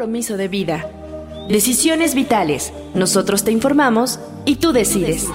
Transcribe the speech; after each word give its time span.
compromiso 0.00 0.38
de 0.38 0.48
vida. 0.48 0.90
Decisiones 1.50 2.14
vitales. 2.14 2.72
Nosotros 2.94 3.44
te 3.44 3.52
informamos 3.52 4.18
y 4.46 4.56
tú 4.56 4.72
decides. 4.72 5.28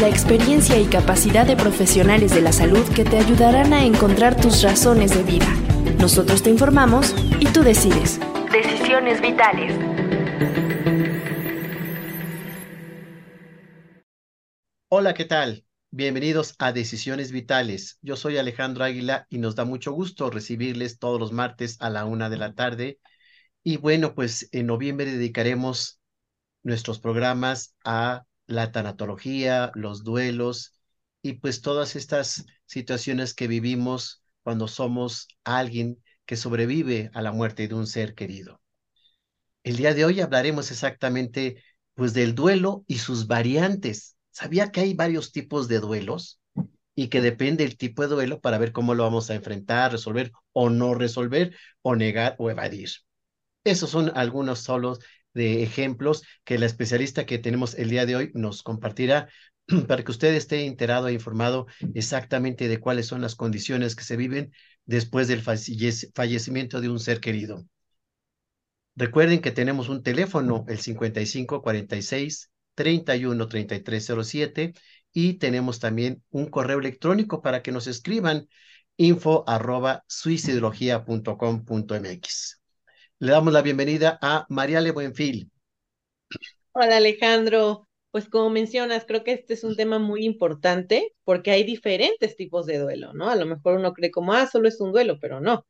La 0.00 0.08
experiencia 0.08 0.80
y 0.80 0.86
capacidad 0.86 1.46
de 1.46 1.54
profesionales 1.54 2.34
de 2.34 2.40
la 2.40 2.50
salud 2.50 2.84
que 2.92 3.04
te 3.04 3.18
ayudarán 3.18 3.72
a 3.72 3.84
encontrar 3.84 4.34
tus 4.34 4.64
razones 4.64 5.14
de 5.14 5.22
vida. 5.22 5.46
Nosotros 6.00 6.42
te 6.42 6.50
informamos 6.50 7.14
y 7.38 7.46
tú 7.46 7.62
decides. 7.62 8.18
Decisiones 8.50 9.20
vitales. 9.20 9.78
Hola, 14.88 15.14
¿qué 15.14 15.24
tal? 15.24 15.64
Bienvenidos 15.92 16.56
a 16.58 16.72
Decisiones 16.72 17.30
Vitales. 17.30 18.00
Yo 18.02 18.16
soy 18.16 18.38
Alejandro 18.38 18.82
Águila 18.82 19.28
y 19.30 19.38
nos 19.38 19.54
da 19.54 19.64
mucho 19.64 19.92
gusto 19.92 20.30
recibirles 20.30 20.98
todos 20.98 21.20
los 21.20 21.30
martes 21.30 21.76
a 21.78 21.90
la 21.90 22.06
una 22.06 22.28
de 22.28 22.38
la 22.38 22.52
tarde. 22.54 22.98
Y 23.68 23.78
bueno, 23.78 24.14
pues 24.14 24.48
en 24.52 24.66
noviembre 24.68 25.10
dedicaremos 25.10 26.00
nuestros 26.62 27.00
programas 27.00 27.74
a 27.84 28.22
la 28.46 28.70
tanatología, 28.70 29.72
los 29.74 30.04
duelos 30.04 30.72
y 31.20 31.32
pues 31.32 31.62
todas 31.62 31.96
estas 31.96 32.46
situaciones 32.66 33.34
que 33.34 33.48
vivimos 33.48 34.22
cuando 34.44 34.68
somos 34.68 35.26
alguien 35.42 36.00
que 36.26 36.36
sobrevive 36.36 37.10
a 37.12 37.22
la 37.22 37.32
muerte 37.32 37.66
de 37.66 37.74
un 37.74 37.88
ser 37.88 38.14
querido. 38.14 38.60
El 39.64 39.78
día 39.78 39.94
de 39.94 40.04
hoy 40.04 40.20
hablaremos 40.20 40.70
exactamente 40.70 41.60
pues 41.94 42.14
del 42.14 42.36
duelo 42.36 42.84
y 42.86 42.98
sus 42.98 43.26
variantes 43.26 44.16
¿Sabía 44.30 44.70
que 44.70 44.82
hay 44.82 44.94
varios 44.94 45.32
tipos 45.32 45.66
de 45.66 45.80
duelos? 45.80 46.40
Y 46.94 47.08
que 47.08 47.20
depende 47.20 47.64
el 47.64 47.76
tipo 47.76 48.02
de 48.02 48.08
duelo 48.14 48.40
para 48.40 48.58
ver 48.58 48.70
cómo 48.70 48.94
lo 48.94 49.02
vamos 49.02 49.28
a 49.28 49.34
enfrentar, 49.34 49.90
resolver 49.90 50.30
o 50.52 50.70
no 50.70 50.94
resolver, 50.94 51.56
o 51.82 51.96
negar 51.96 52.36
o 52.38 52.48
evadir. 52.48 52.90
Esos 53.66 53.90
son 53.90 54.12
algunos 54.14 54.60
solos 54.60 55.00
de 55.34 55.64
ejemplos 55.64 56.22
que 56.44 56.56
la 56.56 56.66
especialista 56.66 57.26
que 57.26 57.38
tenemos 57.38 57.74
el 57.74 57.90
día 57.90 58.06
de 58.06 58.14
hoy 58.14 58.30
nos 58.32 58.62
compartirá 58.62 59.28
para 59.88 60.04
que 60.04 60.12
usted 60.12 60.32
esté 60.34 60.66
enterado 60.66 61.08
e 61.08 61.12
informado 61.12 61.66
exactamente 61.92 62.68
de 62.68 62.78
cuáles 62.78 63.08
son 63.08 63.22
las 63.22 63.34
condiciones 63.34 63.96
que 63.96 64.04
se 64.04 64.16
viven 64.16 64.52
después 64.84 65.26
del 65.26 65.42
fallecimiento 65.42 66.80
de 66.80 66.88
un 66.88 67.00
ser 67.00 67.18
querido. 67.18 67.66
Recuerden 68.94 69.40
que 69.40 69.50
tenemos 69.50 69.88
un 69.88 70.04
teléfono, 70.04 70.64
el 70.68 70.78
5546 70.78 72.52
31 72.76 73.48
3307 73.48 74.74
y 75.12 75.34
tenemos 75.34 75.80
también 75.80 76.22
un 76.30 76.46
correo 76.46 76.78
electrónico 76.78 77.42
para 77.42 77.62
que 77.62 77.72
nos 77.72 77.88
escriban 77.88 78.46
info 78.96 79.42
arroba. 79.48 80.04
Le 83.18 83.32
damos 83.32 83.50
la 83.50 83.62
bienvenida 83.62 84.18
a 84.20 84.44
Mariale 84.50 84.90
Buenfil. 84.90 85.50
Hola 86.72 86.98
Alejandro, 86.98 87.88
pues 88.10 88.28
como 88.28 88.50
mencionas, 88.50 89.06
creo 89.06 89.24
que 89.24 89.32
este 89.32 89.54
es 89.54 89.64
un 89.64 89.74
tema 89.74 89.98
muy 89.98 90.26
importante 90.26 91.14
porque 91.24 91.50
hay 91.50 91.64
diferentes 91.64 92.36
tipos 92.36 92.66
de 92.66 92.76
duelo, 92.76 93.14
¿no? 93.14 93.30
A 93.30 93.36
lo 93.36 93.46
mejor 93.46 93.78
uno 93.78 93.94
cree 93.94 94.10
como, 94.10 94.34
ah, 94.34 94.46
solo 94.46 94.68
es 94.68 94.82
un 94.82 94.92
duelo, 94.92 95.18
pero 95.18 95.40
no. 95.40 95.66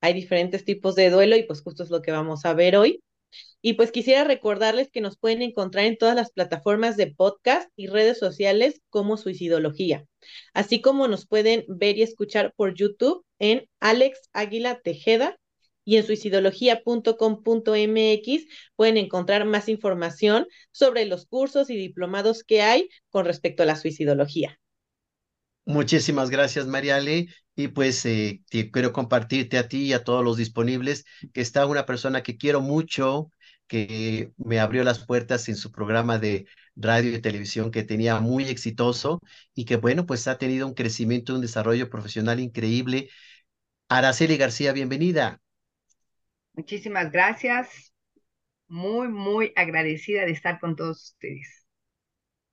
Hay 0.00 0.14
diferentes 0.14 0.64
tipos 0.64 0.96
de 0.96 1.10
duelo 1.10 1.36
y 1.36 1.44
pues 1.44 1.62
justo 1.62 1.84
es 1.84 1.90
lo 1.90 2.02
que 2.02 2.10
vamos 2.10 2.44
a 2.44 2.54
ver 2.54 2.74
hoy. 2.74 3.04
Y 3.62 3.74
pues 3.74 3.92
quisiera 3.92 4.24
recordarles 4.24 4.90
que 4.90 5.00
nos 5.00 5.16
pueden 5.16 5.42
encontrar 5.42 5.84
en 5.84 5.96
todas 5.96 6.16
las 6.16 6.32
plataformas 6.32 6.96
de 6.96 7.14
podcast 7.14 7.70
y 7.76 7.86
redes 7.86 8.18
sociales 8.18 8.80
como 8.88 9.16
Suicidología, 9.16 10.06
así 10.54 10.80
como 10.80 11.06
nos 11.06 11.28
pueden 11.28 11.64
ver 11.68 11.98
y 11.98 12.02
escuchar 12.02 12.52
por 12.56 12.74
YouTube 12.74 13.24
en 13.38 13.68
Alex 13.78 14.28
Águila 14.32 14.80
Tejeda 14.82 15.36
y 15.84 15.96
en 15.96 16.06
suicidología.com.mx 16.06 18.46
pueden 18.76 18.96
encontrar 18.96 19.44
más 19.44 19.68
información 19.68 20.46
sobre 20.72 21.06
los 21.06 21.26
cursos 21.26 21.70
y 21.70 21.76
diplomados 21.76 22.44
que 22.44 22.62
hay 22.62 22.88
con 23.10 23.24
respecto 23.24 23.62
a 23.62 23.66
la 23.66 23.76
suicidología. 23.76 24.58
Muchísimas 25.64 26.30
gracias, 26.30 26.66
Mariale. 26.66 27.28
Y 27.54 27.68
pues 27.68 28.04
eh, 28.06 28.42
quiero 28.50 28.92
compartirte 28.92 29.58
a 29.58 29.68
ti 29.68 29.84
y 29.86 29.92
a 29.92 30.02
todos 30.04 30.24
los 30.24 30.36
disponibles 30.36 31.04
que 31.32 31.40
está 31.42 31.66
una 31.66 31.86
persona 31.86 32.22
que 32.22 32.36
quiero 32.36 32.60
mucho, 32.60 33.30
que 33.66 34.32
me 34.36 34.58
abrió 34.58 34.82
las 34.84 35.04
puertas 35.06 35.48
en 35.48 35.56
su 35.56 35.70
programa 35.70 36.18
de 36.18 36.46
radio 36.76 37.14
y 37.14 37.20
televisión 37.20 37.70
que 37.70 37.82
tenía 37.84 38.18
muy 38.20 38.44
exitoso 38.44 39.20
y 39.54 39.64
que 39.64 39.76
bueno, 39.76 40.06
pues 40.06 40.26
ha 40.28 40.38
tenido 40.38 40.66
un 40.66 40.74
crecimiento, 40.74 41.34
un 41.34 41.42
desarrollo 41.42 41.90
profesional 41.90 42.40
increíble. 42.40 43.10
Araceli 43.88 44.36
García, 44.38 44.72
bienvenida. 44.72 45.40
Muchísimas 46.60 47.10
gracias. 47.10 47.94
Muy, 48.68 49.08
muy 49.08 49.50
agradecida 49.56 50.26
de 50.26 50.32
estar 50.32 50.60
con 50.60 50.76
todos 50.76 51.12
ustedes. 51.12 51.64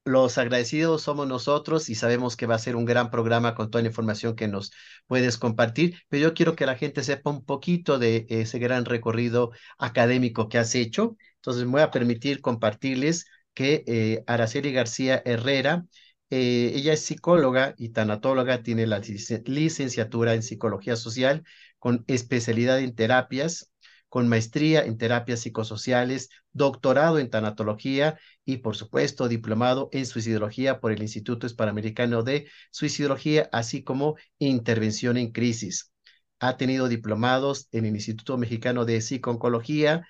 Los 0.05 0.37
agradecidos 0.37 1.01
somos 1.01 1.27
nosotros 1.27 1.89
y 1.89 1.95
sabemos 1.95 2.37
que 2.37 2.45
va 2.45 2.55
a 2.55 2.59
ser 2.59 2.77
un 2.77 2.85
gran 2.85 3.11
programa 3.11 3.53
con 3.53 3.69
toda 3.69 3.81
la 3.81 3.89
información 3.89 4.37
que 4.37 4.47
nos 4.47 4.71
puedes 5.07 5.37
compartir, 5.37 5.99
pero 6.07 6.23
yo 6.23 6.33
quiero 6.33 6.55
que 6.55 6.65
la 6.65 6.77
gente 6.77 7.03
sepa 7.03 7.31
un 7.31 7.43
poquito 7.43 7.99
de 7.99 8.25
ese 8.29 8.59
gran 8.59 8.85
recorrido 8.85 9.51
académico 9.77 10.47
que 10.47 10.57
has 10.57 10.73
hecho. 10.73 11.17
Entonces 11.35 11.65
me 11.65 11.71
voy 11.71 11.81
a 11.81 11.91
permitir 11.91 12.39
compartirles 12.39 13.25
que 13.53 13.83
eh, 13.87 14.23
Araceli 14.25 14.71
García 14.71 15.21
Herrera, 15.25 15.83
eh, 16.29 16.71
ella 16.75 16.93
es 16.93 17.01
psicóloga 17.03 17.75
y 17.77 17.89
tanatóloga, 17.89 18.63
tiene 18.63 18.87
la 18.87 19.01
licenciatura 19.45 20.33
en 20.33 20.43
psicología 20.43 20.95
social 20.95 21.43
con 21.79 22.03
especialidad 22.07 22.79
en 22.79 22.95
terapias 22.95 23.71
con 24.09 24.27
maestría 24.27 24.83
en 24.85 24.97
terapias 24.97 25.41
psicosociales, 25.41 26.29
doctorado 26.51 27.19
en 27.19 27.29
tanatología 27.29 28.19
y, 28.45 28.57
por 28.57 28.75
supuesto, 28.75 29.27
diplomado 29.27 29.89
en 29.91 30.05
suicidología 30.05 30.79
por 30.79 30.91
el 30.91 31.01
Instituto 31.01 31.45
Hispanoamericano 31.47 32.23
de 32.23 32.49
Suicidología, 32.71 33.49
así 33.51 33.83
como 33.83 34.15
intervención 34.39 35.17
en 35.17 35.31
crisis. 35.31 35.91
Ha 36.39 36.57
tenido 36.57 36.87
diplomados 36.87 37.67
en 37.71 37.85
el 37.85 37.95
Instituto 37.95 38.37
Mexicano 38.37 38.85
de 38.85 39.01
Psiconcología, 39.01 40.07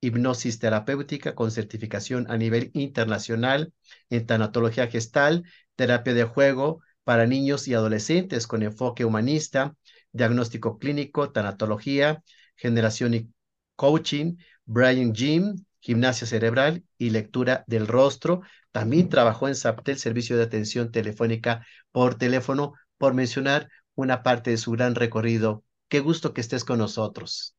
hipnosis 0.00 0.58
terapéutica 0.58 1.34
con 1.34 1.50
certificación 1.50 2.26
a 2.30 2.36
nivel 2.36 2.70
internacional 2.74 3.72
en 4.10 4.26
tanatología 4.26 4.86
gestal, 4.88 5.44
terapia 5.74 6.14
de 6.14 6.24
juego 6.24 6.80
para 7.04 7.26
niños 7.26 7.68
y 7.68 7.74
adolescentes 7.74 8.46
con 8.46 8.62
enfoque 8.62 9.04
humanista, 9.04 9.76
diagnóstico 10.12 10.78
clínico, 10.78 11.30
tanatología, 11.30 12.22
generación 12.56 13.14
y 13.14 13.28
coaching, 13.76 14.36
Brian 14.64 15.14
Jim, 15.14 15.64
gimnasia 15.80 16.26
cerebral 16.26 16.84
y 16.98 17.10
lectura 17.10 17.64
del 17.66 17.86
rostro. 17.86 18.42
También 18.72 19.08
trabajó 19.08 19.48
en 19.48 19.54
SAPTEL, 19.54 19.98
servicio 19.98 20.36
de 20.36 20.42
atención 20.44 20.90
telefónica 20.90 21.64
por 21.92 22.16
teléfono, 22.16 22.74
por 22.98 23.14
mencionar 23.14 23.68
una 23.94 24.22
parte 24.22 24.50
de 24.50 24.56
su 24.56 24.72
gran 24.72 24.94
recorrido. 24.94 25.64
Qué 25.88 26.00
gusto 26.00 26.34
que 26.34 26.40
estés 26.40 26.64
con 26.64 26.78
nosotros. 26.78 27.54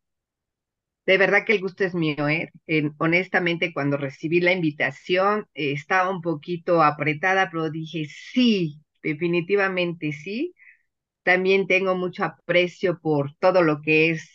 De 1.05 1.17
verdad 1.17 1.45
que 1.45 1.53
el 1.53 1.61
gusto 1.61 1.85
es 1.85 1.95
mío, 1.95 2.27
¿eh? 2.27 2.51
honestamente, 2.97 3.71
cuando 3.71 3.95
recibí 3.95 4.41
la 4.41 4.51
invitación, 4.51 5.47
eh, 5.53 5.71
estaba 5.71 6.09
un 6.09 6.21
poquito 6.21 6.83
apretada, 6.83 7.49
pero 7.49 7.69
dije, 7.71 8.05
sí, 8.09 8.81
definitivamente 9.01 10.11
sí. 10.11 10.53
También 11.23 11.67
tengo 11.67 11.95
mucho 11.95 12.25
aprecio 12.25 12.99
por 12.99 13.33
todo 13.37 13.61
lo 13.63 13.81
que 13.81 14.11
es 14.11 14.29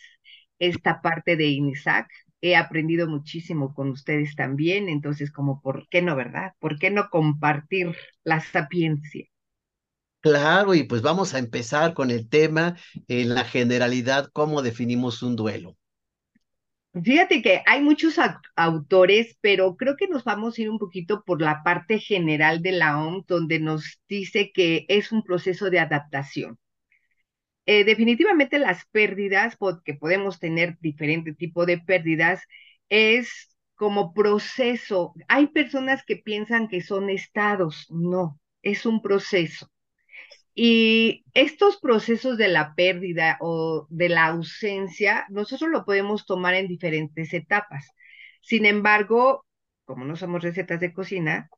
esta 0.59 1.01
parte 1.01 1.35
de 1.35 1.47
INISAC. 1.47 2.09
He 2.41 2.55
aprendido 2.55 3.07
muchísimo 3.07 3.73
con 3.73 3.89
ustedes 3.89 4.35
también, 4.35 4.89
entonces 4.89 5.31
como, 5.31 5.61
¿por 5.61 5.87
qué 5.89 6.01
no, 6.01 6.15
verdad? 6.15 6.53
¿Por 6.59 6.77
qué 6.77 6.89
no 6.91 7.09
compartir 7.09 7.95
la 8.23 8.41
sapiencia? 8.41 9.25
Claro, 10.21 10.73
y 10.73 10.83
pues 10.83 11.01
vamos 11.01 11.33
a 11.33 11.39
empezar 11.39 11.93
con 11.93 12.09
el 12.09 12.27
tema 12.29 12.77
en 13.07 13.35
la 13.35 13.43
generalidad, 13.43 14.29
¿cómo 14.33 14.61
definimos 14.61 15.21
un 15.21 15.35
duelo? 15.35 15.77
Fíjate 17.03 17.41
que 17.41 17.61
hay 17.65 17.81
muchos 17.81 18.15
autores, 18.55 19.37
pero 19.41 19.75
creo 19.77 19.95
que 19.97 20.07
nos 20.07 20.23
vamos 20.23 20.57
a 20.57 20.61
ir 20.61 20.69
un 20.69 20.77
poquito 20.79 21.23
por 21.23 21.41
la 21.41 21.63
parte 21.63 21.99
general 21.99 22.61
de 22.61 22.71
la 22.71 22.99
OMS, 23.03 23.25
donde 23.27 23.59
nos 23.59 23.99
dice 24.07 24.51
que 24.53 24.85
es 24.87 25.11
un 25.11 25.23
proceso 25.23 25.69
de 25.69 25.79
adaptación. 25.79 26.57
Eh, 27.65 27.85
definitivamente 27.85 28.59
las 28.59 28.85
pérdidas, 28.91 29.55
porque 29.57 29.93
podemos 29.93 30.39
tener 30.39 30.77
diferente 30.81 31.33
tipo 31.33 31.65
de 31.65 31.77
pérdidas, 31.77 32.41
es 32.89 33.55
como 33.75 34.13
proceso. 34.13 35.13
Hay 35.27 35.47
personas 35.47 36.03
que 36.05 36.17
piensan 36.17 36.67
que 36.67 36.81
son 36.81 37.09
estados, 37.09 37.87
no, 37.89 38.39
es 38.61 38.85
un 38.85 39.01
proceso. 39.01 39.69
Y 40.55 41.25
estos 41.33 41.77
procesos 41.79 42.37
de 42.37 42.47
la 42.47 42.75
pérdida 42.75 43.37
o 43.41 43.87
de 43.89 44.09
la 44.09 44.27
ausencia, 44.27 45.25
nosotros 45.29 45.69
lo 45.71 45.85
podemos 45.85 46.25
tomar 46.25 46.53
en 46.55 46.67
diferentes 46.67 47.33
etapas. 47.33 47.87
Sin 48.41 48.65
embargo, 48.65 49.45
como 49.85 50.05
no 50.05 50.15
somos 50.15 50.43
recetas 50.43 50.79
de 50.79 50.93
cocina, 50.93 51.49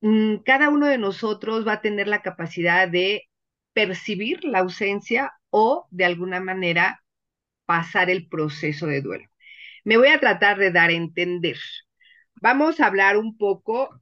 mm, 0.00 0.36
cada 0.44 0.68
uno 0.70 0.86
de 0.86 0.98
nosotros 0.98 1.66
va 1.66 1.74
a 1.74 1.80
tener 1.80 2.08
la 2.08 2.22
capacidad 2.22 2.88
de 2.88 3.24
percibir 3.74 4.44
la 4.44 4.60
ausencia 4.60 5.32
o 5.50 5.88
de 5.92 6.06
alguna 6.06 6.40
manera 6.40 7.02
pasar 7.66 8.10
el 8.10 8.28
proceso 8.28 8.86
de 8.88 9.02
duelo. 9.02 9.26
Me 9.84 9.98
voy 9.98 10.08
a 10.08 10.20
tratar 10.20 10.58
de 10.58 10.72
dar 10.72 10.90
a 10.90 10.94
entender. 10.94 11.58
Vamos 12.36 12.80
a 12.80 12.86
hablar 12.86 13.16
un 13.18 13.36
poco, 13.38 14.00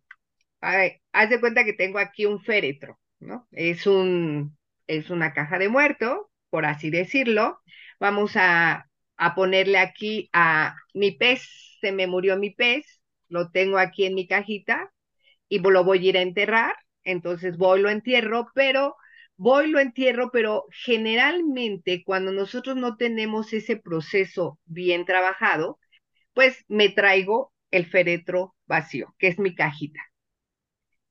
haz 1.12 1.30
de 1.30 1.40
cuenta 1.40 1.64
que 1.64 1.72
tengo 1.72 1.98
aquí 1.98 2.26
un 2.26 2.40
féretro, 2.40 2.98
¿no? 3.20 3.46
Es 3.52 3.86
un, 3.86 4.56
es 4.86 5.10
una 5.10 5.32
caja 5.32 5.58
de 5.58 5.68
muerto, 5.68 6.30
por 6.50 6.64
así 6.66 6.90
decirlo. 6.90 7.60
Vamos 8.00 8.32
a, 8.36 8.88
a 9.16 9.34
ponerle 9.34 9.78
aquí 9.78 10.28
a 10.32 10.76
mi 10.94 11.12
pez, 11.12 11.42
se 11.80 11.92
me 11.92 12.06
murió 12.06 12.36
mi 12.38 12.50
pez, 12.50 13.00
lo 13.28 13.50
tengo 13.50 13.78
aquí 13.78 14.04
en 14.06 14.14
mi 14.14 14.26
cajita 14.26 14.92
y 15.48 15.60
lo 15.60 15.84
voy 15.84 15.98
a 16.06 16.10
ir 16.10 16.18
a 16.18 16.22
enterrar, 16.22 16.74
entonces 17.04 17.56
voy, 17.58 17.80
lo 17.80 17.90
entierro, 17.90 18.48
pero 18.54 18.96
voy, 19.42 19.68
lo 19.70 19.80
entierro, 19.80 20.30
pero 20.32 20.66
generalmente 20.70 22.02
cuando 22.04 22.32
nosotros 22.32 22.76
no 22.76 22.96
tenemos 22.96 23.52
ese 23.52 23.76
proceso 23.76 24.58
bien 24.66 25.04
trabajado, 25.04 25.78
pues 26.34 26.64
me 26.68 26.90
traigo 26.90 27.52
el 27.72 27.86
féretro 27.86 28.54
vacío, 28.66 29.14
que 29.18 29.28
es 29.28 29.38
mi 29.40 29.54
cajita. 29.54 30.00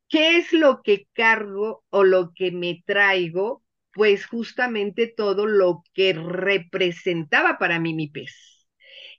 ¿Qué 0.09 0.37
es 0.37 0.53
lo 0.53 0.81
que 0.83 1.07
cargo 1.13 1.83
o 1.89 2.03
lo 2.03 2.33
que 2.35 2.51
me 2.51 2.83
traigo? 2.85 3.63
Pues 3.93 4.25
justamente 4.27 5.07
todo 5.07 5.47
lo 5.47 5.83
que 5.93 6.13
representaba 6.13 7.57
para 7.57 7.79
mí 7.79 7.93
mi 7.95 8.07
pez. 8.07 8.60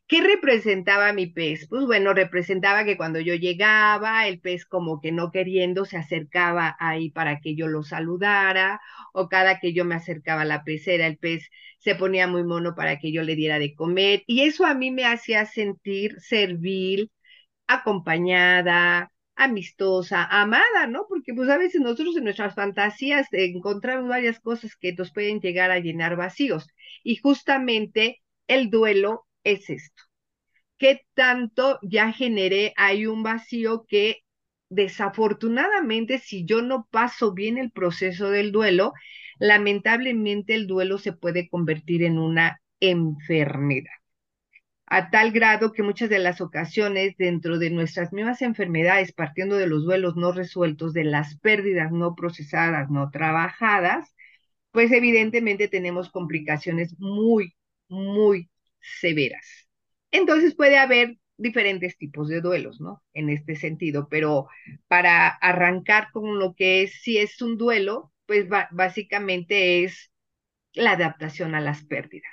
¿Qué 0.06 0.20
representaba 0.20 1.12
mi 1.14 1.26
pez? 1.26 1.66
Pues 1.68 1.86
bueno, 1.86 2.12
representaba 2.12 2.84
que 2.84 2.98
cuando 2.98 3.18
yo 3.20 3.34
llegaba, 3.34 4.26
el 4.28 4.40
pez 4.40 4.66
como 4.66 5.00
que 5.00 5.10
no 5.10 5.30
queriendo 5.30 5.86
se 5.86 5.96
acercaba 5.96 6.76
ahí 6.78 7.10
para 7.10 7.40
que 7.40 7.54
yo 7.56 7.66
lo 7.68 7.82
saludara, 7.82 8.80
o 9.14 9.28
cada 9.30 9.58
que 9.58 9.72
yo 9.72 9.84
me 9.86 9.94
acercaba 9.94 10.42
a 10.42 10.44
la 10.44 10.64
pecera, 10.64 11.06
el 11.06 11.16
pez 11.18 11.48
se 11.78 11.94
ponía 11.94 12.26
muy 12.26 12.44
mono 12.44 12.74
para 12.74 12.98
que 12.98 13.10
yo 13.12 13.22
le 13.22 13.36
diera 13.36 13.58
de 13.58 13.74
comer, 13.74 14.22
y 14.26 14.42
eso 14.42 14.66
a 14.66 14.74
mí 14.74 14.90
me 14.90 15.06
hacía 15.06 15.46
sentir 15.46 16.20
servil, 16.20 17.10
acompañada, 17.66 19.12
amistosa, 19.36 20.24
amada, 20.26 20.86
¿no? 20.88 21.06
Porque 21.08 21.34
pues 21.34 21.48
a 21.50 21.58
veces 21.58 21.80
nosotros 21.80 22.16
en 22.16 22.24
nuestras 22.24 22.54
fantasías 22.54 23.28
encontramos 23.32 24.08
varias 24.08 24.40
cosas 24.40 24.76
que 24.76 24.92
nos 24.94 25.12
pueden 25.12 25.40
llegar 25.40 25.70
a 25.70 25.80
llenar 25.80 26.16
vacíos, 26.16 26.66
y 27.02 27.16
justamente 27.16 28.22
el 28.48 28.70
duelo 28.70 29.26
es 29.44 29.70
esto. 29.70 30.02
¿Qué 30.78 31.02
tanto 31.14 31.78
ya 31.82 32.12
generé? 32.12 32.74
Hay 32.76 33.06
un 33.06 33.22
vacío 33.22 33.84
que 33.88 34.18
desafortunadamente 34.68 36.18
si 36.18 36.44
yo 36.44 36.62
no 36.62 36.88
paso 36.90 37.34
bien 37.34 37.58
el 37.58 37.70
proceso 37.70 38.30
del 38.30 38.52
duelo, 38.52 38.92
lamentablemente 39.38 40.54
el 40.54 40.66
duelo 40.66 40.98
se 40.98 41.12
puede 41.12 41.48
convertir 41.48 42.02
en 42.02 42.18
una 42.18 42.60
enfermedad. 42.80 43.92
A 44.86 45.10
tal 45.10 45.32
grado 45.32 45.72
que 45.72 45.82
muchas 45.82 46.10
de 46.10 46.18
las 46.18 46.40
ocasiones 46.40 47.16
dentro 47.16 47.58
de 47.58 47.70
nuestras 47.70 48.12
mismas 48.12 48.42
enfermedades, 48.42 49.12
partiendo 49.12 49.56
de 49.56 49.66
los 49.66 49.84
duelos 49.84 50.16
no 50.16 50.32
resueltos, 50.32 50.92
de 50.92 51.04
las 51.04 51.38
pérdidas 51.38 51.92
no 51.92 52.14
procesadas, 52.14 52.90
no 52.90 53.10
trabajadas, 53.10 54.14
pues 54.70 54.92
evidentemente 54.92 55.68
tenemos 55.68 56.10
complicaciones 56.10 56.94
muy, 56.98 57.54
muy 57.88 58.50
severas. 59.00 59.46
Entonces 60.10 60.54
puede 60.54 60.78
haber 60.78 61.16
diferentes 61.36 61.96
tipos 61.96 62.28
de 62.28 62.40
duelos, 62.40 62.80
¿no? 62.80 63.02
En 63.14 63.30
este 63.30 63.56
sentido, 63.56 64.08
pero 64.08 64.48
para 64.88 65.28
arrancar 65.28 66.08
con 66.12 66.38
lo 66.38 66.54
que 66.54 66.82
es, 66.82 67.00
si 67.02 67.18
es 67.18 67.40
un 67.42 67.56
duelo, 67.56 68.12
pues 68.26 68.46
básicamente 68.70 69.84
es 69.84 70.10
la 70.74 70.92
adaptación 70.92 71.54
a 71.54 71.60
las 71.60 71.84
pérdidas. 71.84 72.32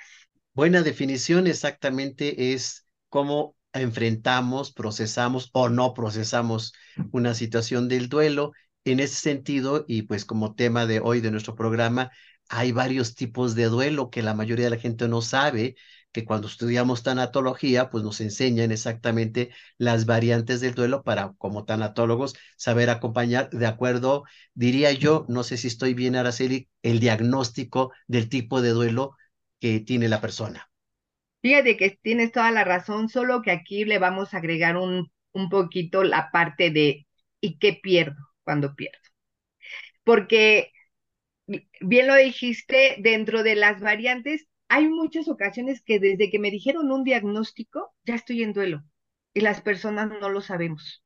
Buena 0.52 0.82
definición 0.82 1.46
exactamente 1.46 2.52
es 2.52 2.86
cómo 3.08 3.56
enfrentamos, 3.72 4.72
procesamos 4.72 5.50
o 5.52 5.68
no 5.68 5.94
procesamos 5.94 6.72
una 7.12 7.34
situación 7.34 7.88
del 7.88 8.08
duelo. 8.08 8.52
En 8.84 9.00
ese 9.00 9.16
sentido, 9.16 9.84
y 9.86 10.02
pues 10.02 10.24
como 10.24 10.54
tema 10.54 10.86
de 10.86 11.00
hoy 11.00 11.20
de 11.20 11.30
nuestro 11.30 11.54
programa, 11.54 12.10
hay 12.48 12.72
varios 12.72 13.14
tipos 13.14 13.54
de 13.54 13.64
duelo 13.66 14.10
que 14.10 14.22
la 14.22 14.34
mayoría 14.34 14.64
de 14.64 14.70
la 14.70 14.78
gente 14.78 15.06
no 15.06 15.22
sabe 15.22 15.76
que 16.12 16.24
cuando 16.24 16.48
estudiamos 16.48 17.02
tanatología, 17.02 17.90
pues 17.90 18.04
nos 18.04 18.20
enseñan 18.20 18.72
exactamente 18.72 19.50
las 19.78 20.06
variantes 20.06 20.60
del 20.60 20.74
duelo 20.74 21.02
para, 21.02 21.32
como 21.38 21.64
tanatólogos, 21.64 22.34
saber 22.56 22.90
acompañar 22.90 23.50
de 23.50 23.66
acuerdo, 23.66 24.24
diría 24.54 24.92
yo, 24.92 25.24
no 25.28 25.42
sé 25.44 25.56
si 25.56 25.68
estoy 25.68 25.94
bien, 25.94 26.16
Araceli, 26.16 26.68
el 26.82 27.00
diagnóstico 27.00 27.92
del 28.08 28.28
tipo 28.28 28.60
de 28.62 28.70
duelo 28.70 29.16
que 29.60 29.80
tiene 29.80 30.08
la 30.08 30.20
persona. 30.20 30.70
Fíjate 31.42 31.76
que 31.76 31.98
tienes 32.02 32.32
toda 32.32 32.50
la 32.50 32.64
razón, 32.64 33.08
solo 33.10 33.42
que 33.42 33.50
aquí 33.50 33.84
le 33.84 33.98
vamos 33.98 34.32
a 34.34 34.38
agregar 34.38 34.76
un, 34.78 35.10
un 35.32 35.48
poquito 35.50 36.02
la 36.04 36.30
parte 36.30 36.70
de 36.70 37.06
¿y 37.40 37.58
qué 37.58 37.74
pierdo 37.82 38.16
cuando 38.44 38.74
pierdo? 38.74 38.98
Porque 40.04 40.72
bien 41.80 42.06
lo 42.06 42.14
dijiste, 42.16 42.96
dentro 43.00 43.42
de 43.42 43.54
las 43.56 43.80
variantes 43.80 44.46
hay 44.70 44.88
muchas 44.88 45.28
ocasiones 45.28 45.82
que 45.82 45.98
desde 45.98 46.30
que 46.30 46.38
me 46.38 46.52
dijeron 46.52 46.92
un 46.92 47.02
diagnóstico, 47.02 47.92
ya 48.04 48.14
estoy 48.14 48.44
en 48.44 48.52
duelo 48.52 48.84
y 49.34 49.40
las 49.40 49.60
personas 49.60 50.10
no 50.20 50.30
lo 50.30 50.40
sabemos. 50.40 51.04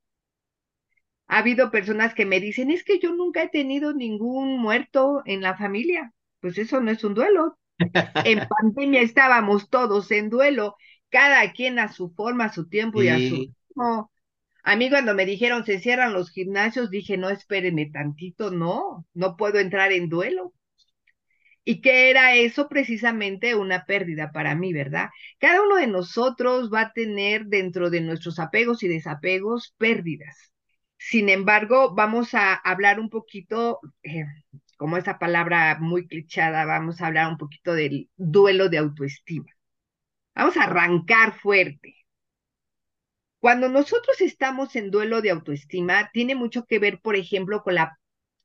Ha 1.27 1.39
habido 1.39 1.71
personas 1.71 2.13
que 2.13 2.27
me 2.27 2.39
dicen, 2.39 2.69
es 2.69 2.83
que 2.83 2.99
yo 2.99 3.11
nunca 3.15 3.41
he 3.41 3.49
tenido 3.49 3.91
ningún 3.91 4.59
muerto 4.59 5.23
en 5.25 5.41
la 5.41 5.57
familia. 5.57 6.13
Pues 6.41 6.59
eso 6.59 6.79
no 6.79 6.91
es 6.91 7.03
un 7.03 7.15
duelo. 7.15 7.57
En 8.23 8.47
pandemia 8.49 9.01
estábamos 9.01 9.67
todos 9.71 10.11
en 10.11 10.29
duelo, 10.29 10.75
cada 11.09 11.51
quien 11.51 11.79
a 11.79 11.91
su 11.91 12.11
forma, 12.11 12.45
a 12.45 12.53
su 12.53 12.69
tiempo 12.69 13.01
y 13.01 13.07
a 13.07 13.17
su 13.17 13.51
A 14.63 14.75
mí 14.75 14.91
cuando 14.91 15.15
me 15.15 15.25
dijeron 15.25 15.65
se 15.65 15.79
cierran 15.79 16.13
los 16.13 16.29
gimnasios, 16.29 16.91
dije, 16.91 17.17
no, 17.17 17.29
espérenme 17.31 17.89
tantito, 17.89 18.51
no, 18.51 19.07
no 19.15 19.37
puedo 19.37 19.57
entrar 19.57 19.91
en 19.91 20.07
duelo. 20.07 20.53
¿Y 21.65 21.81
qué 21.81 22.11
era 22.11 22.35
eso? 22.35 22.69
Precisamente 22.69 23.55
una 23.55 23.85
pérdida 23.85 24.31
para 24.31 24.55
mí, 24.55 24.71
¿verdad? 24.71 25.09
Cada 25.39 25.61
uno 25.63 25.77
de 25.77 25.87
nosotros 25.87 26.71
va 26.71 26.81
a 26.81 26.93
tener 26.93 27.45
dentro 27.47 27.89
de 27.89 28.01
nuestros 28.01 28.39
apegos 28.39 28.83
y 28.83 28.87
desapegos 28.87 29.73
pérdidas. 29.77 30.53
Sin 30.97 31.27
embargo, 31.29 31.93
vamos 31.95 32.35
a 32.35 32.53
hablar 32.53 32.99
un 32.99 33.09
poquito, 33.09 33.79
eh, 34.03 34.25
como 34.77 34.97
esa 34.97 35.17
palabra 35.19 35.77
muy 35.79 36.07
clichada, 36.07 36.65
vamos 36.65 37.01
a 37.01 37.07
hablar 37.07 37.29
un 37.31 37.37
poquito 37.37 37.73
del 37.73 38.09
duelo 38.15 38.69
de 38.69 38.77
autoestima. 38.77 39.47
Vamos 40.35 40.57
a 40.57 40.63
arrancar 40.65 41.33
fuerte. 41.39 41.95
Cuando 43.39 43.69
nosotros 43.69 44.19
estamos 44.21 44.75
en 44.75 44.91
duelo 44.91 45.21
de 45.21 45.29
autoestima, 45.31 46.09
tiene 46.11 46.35
mucho 46.35 46.65
que 46.65 46.79
ver, 46.79 46.99
por 46.99 47.15
ejemplo, 47.15 47.63
con, 47.63 47.75
la, 47.75 47.97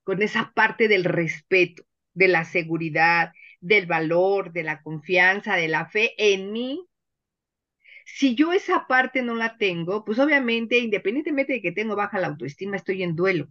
con 0.04 0.22
esa 0.22 0.52
parte 0.54 0.86
del 0.88 1.04
respeto 1.04 1.82
de 2.14 2.28
la 2.28 2.44
seguridad, 2.44 3.32
del 3.60 3.86
valor, 3.86 4.52
de 4.52 4.62
la 4.64 4.82
confianza, 4.82 5.56
de 5.56 5.68
la 5.68 5.86
fe 5.86 6.14
en 6.18 6.52
mí. 6.52 6.86
Si 8.04 8.34
yo 8.34 8.52
esa 8.52 8.86
parte 8.86 9.22
no 9.22 9.34
la 9.34 9.56
tengo, 9.56 10.04
pues 10.04 10.18
obviamente, 10.18 10.78
independientemente 10.78 11.54
de 11.54 11.62
que 11.62 11.72
tengo 11.72 11.96
baja 11.96 12.18
la 12.18 12.26
autoestima, 12.28 12.76
estoy 12.76 13.02
en 13.02 13.16
duelo. 13.16 13.48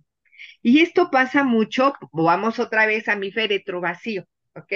Y 0.64 0.82
esto 0.82 1.12
pasa 1.12 1.44
mucho, 1.44 1.94
vamos 2.14 2.60
otra 2.60 2.86
vez 2.88 3.08
a 3.10 3.16
mi 3.16 3.32
féretro 3.32 3.82
vacío, 3.82 4.26
¿ok? 4.56 4.74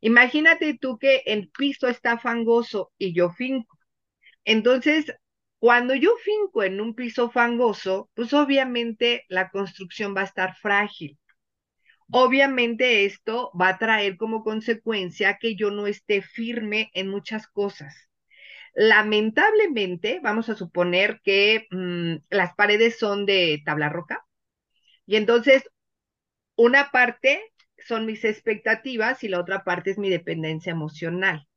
Imagínate 0.00 0.78
tú 0.78 0.98
que 0.98 1.22
el 1.26 1.50
piso 1.50 1.88
está 1.88 2.18
fangoso 2.18 2.92
y 2.98 3.14
yo 3.14 3.30
finco. 3.30 3.78
Entonces, 4.44 5.14
cuando 5.58 5.94
yo 5.94 6.12
finco 6.24 6.62
en 6.64 6.80
un 6.80 6.94
piso 6.94 7.30
fangoso, 7.30 8.10
pues 8.14 8.32
obviamente 8.34 9.24
la 9.28 9.50
construcción 9.50 10.16
va 10.16 10.22
a 10.22 10.24
estar 10.24 10.56
frágil. 10.56 11.18
Obviamente 12.10 13.04
esto 13.04 13.50
va 13.60 13.68
a 13.70 13.78
traer 13.78 14.16
como 14.16 14.42
consecuencia 14.44 15.38
que 15.38 15.56
yo 15.56 15.70
no 15.70 15.86
esté 15.86 16.22
firme 16.22 16.90
en 16.94 17.08
muchas 17.08 17.46
cosas. 17.46 17.94
Lamentablemente, 18.74 20.20
vamos 20.22 20.48
a 20.50 20.56
suponer 20.56 21.20
que 21.24 21.66
mm, 21.70 22.16
las 22.30 22.54
paredes 22.54 22.98
son 22.98 23.26
de 23.26 23.62
tabla 23.64 23.88
roca 23.90 24.24
y 25.06 25.16
entonces 25.16 25.70
una 26.56 26.90
parte 26.92 27.42
son 27.78 28.06
mis 28.06 28.24
expectativas 28.24 29.24
y 29.24 29.28
la 29.28 29.40
otra 29.40 29.64
parte 29.64 29.90
es 29.90 29.98
mi 29.98 30.10
dependencia 30.10 30.72
emocional. 30.72 31.48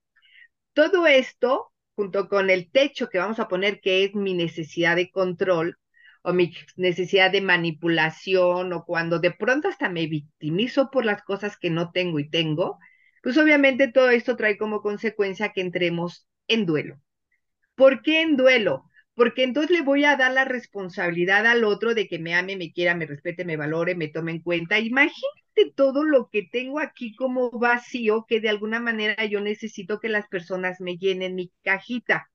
Todo 0.74 1.08
esto, 1.08 1.74
junto 1.96 2.30
con 2.30 2.50
el 2.50 2.72
techo 2.72 3.10
que 3.10 3.20
vamos 3.20 3.40
a 3.40 3.50
poner, 3.50 3.82
que 3.82 4.06
es 4.06 4.16
mi 4.16 4.34
necesidad 4.36 4.96
de 4.98 5.12
control, 5.12 5.78
o 6.24 6.34
mi 6.34 6.54
necesidad 6.78 7.32
de 7.32 7.42
manipulación 7.42 8.74
o 8.74 8.86
cuando 8.86 9.20
de 9.20 9.32
pronto 9.32 9.68
hasta 9.70 9.90
me 9.90 10.08
victimizo 10.08 10.90
por 10.92 11.06
las 11.06 11.24
cosas 11.24 11.58
que 11.58 11.70
no 11.70 11.92
tengo 11.92 12.20
y 12.20 12.30
tengo, 12.30 12.80
pues 13.24 13.38
obviamente 13.38 13.88
todo 13.92 14.10
esto 14.10 14.36
trae 14.38 14.58
como 14.58 14.82
consecuencia 14.82 15.54
que 15.54 15.62
entremos 15.62 16.28
en 16.48 16.66
duelo. 16.66 17.00
¿Por 17.76 18.02
qué 18.02 18.22
en 18.22 18.38
duelo? 18.38 18.86
Porque 19.14 19.44
entonces 19.44 19.72
le 19.72 19.82
voy 19.84 20.06
a 20.06 20.16
dar 20.18 20.32
la 20.34 20.46
responsabilidad 20.46 21.46
al 21.46 21.64
otro 21.66 21.94
de 21.94 22.08
que 22.08 22.20
me 22.20 22.34
ame, 22.36 22.56
me 22.58 22.72
quiera, 22.72 22.96
me 22.96 23.06
respete, 23.06 23.46
me 23.46 23.58
valore, 23.58 23.96
me 23.96 24.08
tome 24.08 24.32
en 24.32 24.42
cuenta. 24.42 24.80
Imagínate 24.80 25.74
todo 25.76 26.04
lo 26.04 26.30
que 26.30 26.44
tengo 26.52 26.80
aquí 26.80 27.16
como 27.16 27.52
vacío 27.52 28.26
que 28.28 28.40
de 28.42 28.50
alguna 28.50 28.80
manera 28.80 29.26
yo 29.26 29.42
necesito 29.42 30.00
que 30.00 30.10
las 30.10 30.28
personas 30.30 30.80
me 30.82 30.98
llenen 30.98 31.36
mi 31.36 31.52
cajita. 31.64 32.31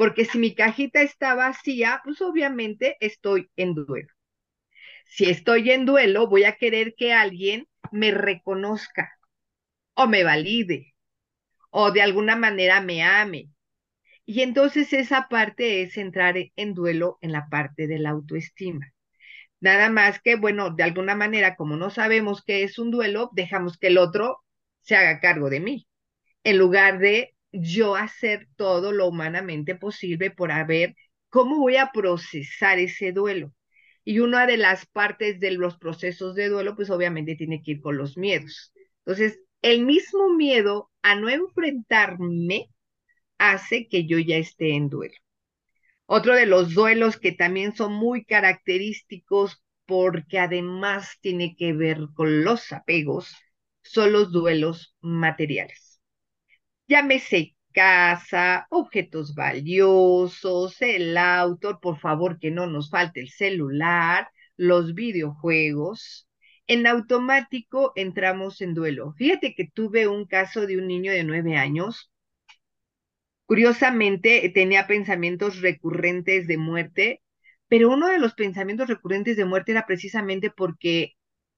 Porque 0.00 0.24
si 0.24 0.38
mi 0.38 0.54
cajita 0.54 1.02
está 1.02 1.34
vacía, 1.34 2.00
pues 2.02 2.22
obviamente 2.22 2.96
estoy 3.00 3.50
en 3.54 3.74
duelo. 3.74 4.08
Si 5.04 5.28
estoy 5.28 5.70
en 5.72 5.84
duelo, 5.84 6.26
voy 6.26 6.44
a 6.44 6.56
querer 6.56 6.94
que 6.96 7.12
alguien 7.12 7.68
me 7.92 8.10
reconozca 8.10 9.12
o 9.92 10.06
me 10.06 10.24
valide 10.24 10.94
o 11.68 11.90
de 11.90 12.00
alguna 12.00 12.34
manera 12.34 12.80
me 12.80 13.02
ame. 13.02 13.50
Y 14.24 14.40
entonces 14.40 14.94
esa 14.94 15.28
parte 15.28 15.82
es 15.82 15.98
entrar 15.98 16.36
en 16.56 16.72
duelo 16.72 17.18
en 17.20 17.32
la 17.32 17.50
parte 17.50 17.86
de 17.86 17.98
la 17.98 18.08
autoestima. 18.08 18.94
Nada 19.60 19.90
más 19.90 20.22
que, 20.22 20.36
bueno, 20.36 20.70
de 20.70 20.82
alguna 20.82 21.14
manera, 21.14 21.56
como 21.56 21.76
no 21.76 21.90
sabemos 21.90 22.42
qué 22.42 22.62
es 22.62 22.78
un 22.78 22.90
duelo, 22.90 23.28
dejamos 23.34 23.76
que 23.76 23.88
el 23.88 23.98
otro 23.98 24.38
se 24.80 24.96
haga 24.96 25.20
cargo 25.20 25.50
de 25.50 25.60
mí, 25.60 25.86
en 26.42 26.56
lugar 26.56 27.00
de 27.00 27.34
yo 27.52 27.96
hacer 27.96 28.48
todo 28.56 28.92
lo 28.92 29.06
humanamente 29.08 29.74
posible 29.74 30.30
por 30.30 30.50
ver 30.66 30.94
cómo 31.28 31.58
voy 31.58 31.76
a 31.76 31.90
procesar 31.92 32.78
ese 32.78 33.12
duelo. 33.12 33.52
Y 34.04 34.20
una 34.20 34.46
de 34.46 34.56
las 34.56 34.86
partes 34.86 35.40
de 35.40 35.52
los 35.52 35.76
procesos 35.78 36.34
de 36.34 36.48
duelo, 36.48 36.74
pues 36.76 36.90
obviamente 36.90 37.36
tiene 37.36 37.62
que 37.62 37.72
ir 37.72 37.80
con 37.80 37.96
los 37.96 38.16
miedos. 38.16 38.72
Entonces, 39.04 39.40
el 39.62 39.84
mismo 39.84 40.30
miedo 40.34 40.90
a 41.02 41.14
no 41.16 41.28
enfrentarme 41.28 42.68
hace 43.38 43.88
que 43.88 44.06
yo 44.06 44.18
ya 44.18 44.36
esté 44.36 44.74
en 44.74 44.88
duelo. 44.88 45.14
Otro 46.06 46.34
de 46.34 46.44
los 46.46 46.74
duelos 46.74 47.16
que 47.18 47.32
también 47.32 47.74
son 47.74 47.92
muy 47.94 48.24
característicos 48.24 49.62
porque 49.86 50.38
además 50.38 51.16
tiene 51.22 51.56
que 51.56 51.72
ver 51.72 51.98
con 52.14 52.44
los 52.44 52.72
apegos, 52.72 53.34
son 53.82 54.12
los 54.12 54.30
duelos 54.32 54.94
materiales. 55.00 55.89
Llámese 56.90 57.54
casa, 57.72 58.66
objetos 58.68 59.36
valiosos, 59.36 60.82
el 60.82 61.16
auto, 61.16 61.78
por 61.80 62.00
favor 62.00 62.40
que 62.40 62.50
no 62.50 62.66
nos 62.66 62.90
falte 62.90 63.20
el 63.20 63.28
celular, 63.28 64.28
los 64.56 64.94
videojuegos. 64.94 66.28
En 66.66 66.88
automático 66.88 67.92
entramos 67.94 68.60
en 68.60 68.74
duelo. 68.74 69.12
Fíjate 69.16 69.54
que 69.54 69.68
tuve 69.72 70.08
un 70.08 70.26
caso 70.26 70.66
de 70.66 70.78
un 70.78 70.88
niño 70.88 71.12
de 71.12 71.22
nueve 71.22 71.56
años. 71.56 72.10
Curiosamente 73.46 74.50
tenía 74.52 74.88
pensamientos 74.88 75.60
recurrentes 75.60 76.48
de 76.48 76.58
muerte, 76.58 77.22
pero 77.68 77.90
uno 77.90 78.08
de 78.08 78.18
los 78.18 78.34
pensamientos 78.34 78.88
recurrentes 78.88 79.36
de 79.36 79.44
muerte 79.44 79.70
era 79.70 79.86
precisamente 79.86 80.50
porque 80.50 81.12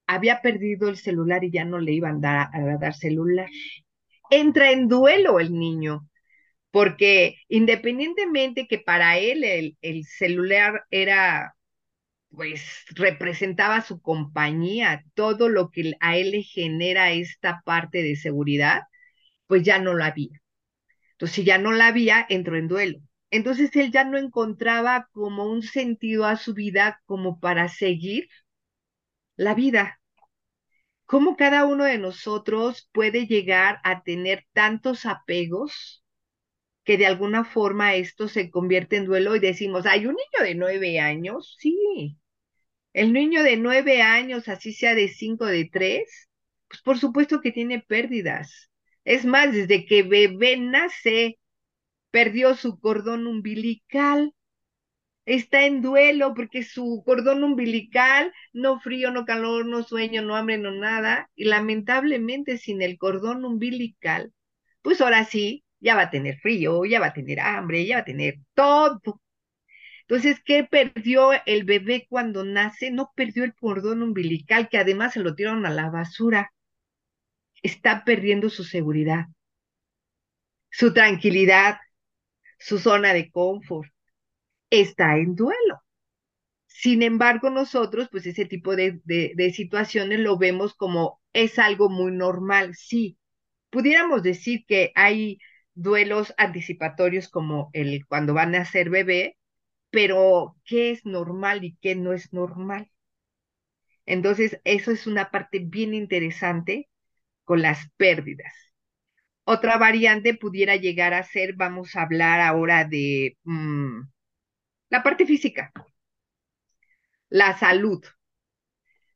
había 0.07 0.43
perdido 0.43 0.91
el 0.91 0.99
celular 0.99 1.43
y 1.43 1.51
ya 1.51 1.65
no 1.65 1.79
le 1.79 1.93
iban 1.93 2.17
a 2.23 2.51
dar, 2.53 2.55
a 2.55 2.77
dar 2.77 2.93
celular 2.93 3.49
entra 4.33 4.73
en 4.73 4.89
duelo 4.89 5.41
el 5.41 5.53
niño, 5.55 6.09
porque 6.73 7.37
independientemente 7.49 8.67
que 8.69 8.79
para 8.79 9.19
él 9.19 9.45
el, 9.45 9.79
el 9.83 10.05
celular 10.07 10.85
era, 10.91 11.55
pues 12.31 12.63
representaba 12.95 13.83
su 13.83 14.01
compañía, 14.03 15.05
todo 15.15 15.49
lo 15.49 15.71
que 15.71 15.95
a 16.01 16.17
él 16.17 16.33
le 16.33 16.43
genera 16.43 17.13
esta 17.13 17.63
parte 17.65 18.03
de 18.03 18.17
seguridad, 18.17 18.83
pues 19.49 19.63
ya 19.65 19.79
no 19.81 19.95
lo 19.95 20.05
había. 20.05 20.41
Entonces, 21.13 21.37
si 21.37 21.45
ya 21.45 21.59
no 21.59 21.73
la 21.73 21.89
había, 21.89 22.27
entró 22.29 22.57
en 22.57 22.69
duelo. 22.69 22.99
Entonces 23.31 23.75
él 23.77 23.93
ya 23.93 24.05
no 24.05 24.19
encontraba 24.19 25.09
como 25.13 25.47
un 25.47 25.63
sentido 25.63 26.27
a 26.27 26.37
su 26.37 26.55
vida 26.55 27.01
como 27.07 27.41
para 27.41 27.69
seguir 27.69 28.29
la 29.37 29.55
vida 29.55 30.01
cómo 31.13 31.37
cada 31.37 31.67
uno 31.67 31.85
de 31.85 31.99
nosotros 31.99 32.89
puede 32.91 33.27
llegar 33.27 33.81
a 33.85 34.03
tener 34.03 34.47
tantos 34.55 35.05
apegos 35.05 36.03
que 36.85 36.97
de 36.97 37.05
alguna 37.05 37.45
forma 37.45 37.95
esto 37.97 38.29
se 38.29 38.51
convierte 38.51 38.97
en 38.97 39.05
duelo 39.05 39.37
y 39.37 39.39
decimos, 39.39 39.85
hay 39.85 40.07
un 40.07 40.15
niño 40.15 40.49
de 40.49 40.55
nueve 40.55 41.01
años, 41.01 41.59
sí, 41.61 42.17
el 42.95 43.13
niño 43.13 43.43
de 43.43 43.59
nueve 43.59 44.01
años, 44.01 44.49
así 44.49 44.73
sea 44.73 44.95
de 44.95 45.09
cinco, 45.09 45.45
de 45.45 45.69
tres, 45.71 46.31
pues 46.67 46.81
por 46.81 46.99
supuesto 46.99 47.43
que 47.43 47.53
tiene 47.53 47.83
pérdidas. 47.83 48.71
Es 49.05 49.27
más, 49.27 49.53
desde 49.53 49.85
que 49.85 50.05
bebé 50.05 50.57
nace, 50.57 51.39
perdió 52.11 52.55
su 52.55 52.81
cordón 52.81 53.27
umbilical, 53.27 54.33
está 55.25 55.65
en 55.67 55.83
duelo 55.83 56.35
porque 56.35 56.63
su 56.65 57.03
cordón 57.05 57.45
umbilical, 57.45 58.33
no 58.53 58.81
frío, 58.81 59.11
no 59.11 59.25
calor, 59.25 59.67
no 59.67 59.83
sueño, 59.83 60.23
no 60.23 60.37
hambre, 60.37 60.59
no 60.59 60.73
nada, 60.73 61.31
y 61.35 61.45
lamentablemente 61.45 62.59
sin 62.59 62.83
el 62.83 62.99
cordón 62.99 63.45
umbilical, 63.45 64.33
pues 64.83 65.01
ahora 65.01 65.25
sí, 65.25 65.65
ya 65.81 65.95
va 65.97 66.03
a 66.03 66.11
tener 66.11 66.39
frío, 66.41 66.85
ya 66.85 67.01
va 67.01 67.07
a 67.09 67.13
tener 67.15 67.41
hambre, 67.41 67.87
ya 67.87 67.97
va 67.97 68.03
a 68.03 68.05
tener 68.05 68.37
todo. 68.55 69.21
Entonces, 70.03 70.41
¿qué 70.45 70.65
perdió 70.65 71.31
el 71.47 71.65
bebé 71.65 72.07
cuando 72.09 72.45
nace? 72.45 72.91
No 72.91 73.13
perdió 73.17 73.45
el 73.45 73.55
cordón 73.55 74.03
umbilical, 74.03 74.69
que 74.69 74.79
además 74.79 75.15
se 75.15 75.21
lo 75.21 75.35
tiraron 75.35 75.67
a 75.67 75.71
la 75.71 75.91
basura. 75.91 76.53
Está 77.63 78.05
perdiendo 78.05 78.51
su 78.51 78.63
seguridad, 78.63 79.27
su 80.71 80.93
tranquilidad, 80.93 81.79
su 82.59 82.79
zona 82.79 83.15
de 83.15 83.31
confort 83.31 83.93
está 84.73 85.19
en 85.19 85.37
duelo. 85.37 85.83
Sin 86.67 87.03
embargo, 87.03 87.51
nosotros, 87.51 88.09
pues 88.11 88.27
ese 88.27 88.47
tipo 88.47 88.77
de, 88.77 89.01
situaciones 89.55 90.21
lo 90.21 90.39
vemos 90.39 90.75
como 90.75 91.21
es 91.33 91.59
algo 91.59 91.91
muy 91.91 92.13
normal. 92.13 92.75
Sí, 92.77 93.19
pudiéramos 93.71 94.23
decir 94.23 94.65
que 94.67 94.93
hay 94.97 95.39
duelos 95.75 96.35
anticipatorios 96.39 97.29
como 97.29 97.71
el 97.75 98.07
cuando 98.07 98.35
van 98.35 98.55
a 98.57 98.65
ser 98.65 98.91
bebé, 98.91 99.39
pero 99.91 100.57
¿qué 100.65 100.93
es 100.93 101.07
normal 101.07 101.65
y 101.65 101.77
qué 101.83 101.97
no 101.97 102.13
es 102.15 102.33
normal? 102.33 102.91
Entonces, 104.07 104.61
eso 104.65 104.91
es 104.93 105.07
una 105.07 105.31
parte 105.31 105.61
bien 105.61 105.95
interesante 105.95 106.89
con 107.45 107.63
las 107.63 107.91
pérdidas. 107.97 108.53
Otra 109.45 109.79
variante 109.79 110.35
pudiera 110.35 110.77
llegar 110.77 111.15
a 111.15 111.23
ser, 111.25 111.55
vamos 111.55 111.97
a 111.97 112.03
hablar 112.03 112.41
ahora 112.41 112.85
de 112.85 113.37
mm, 113.45 114.03
la 114.93 115.03
parte 115.03 115.25
física, 115.25 115.73
la 117.31 117.59
salud. 117.59 118.05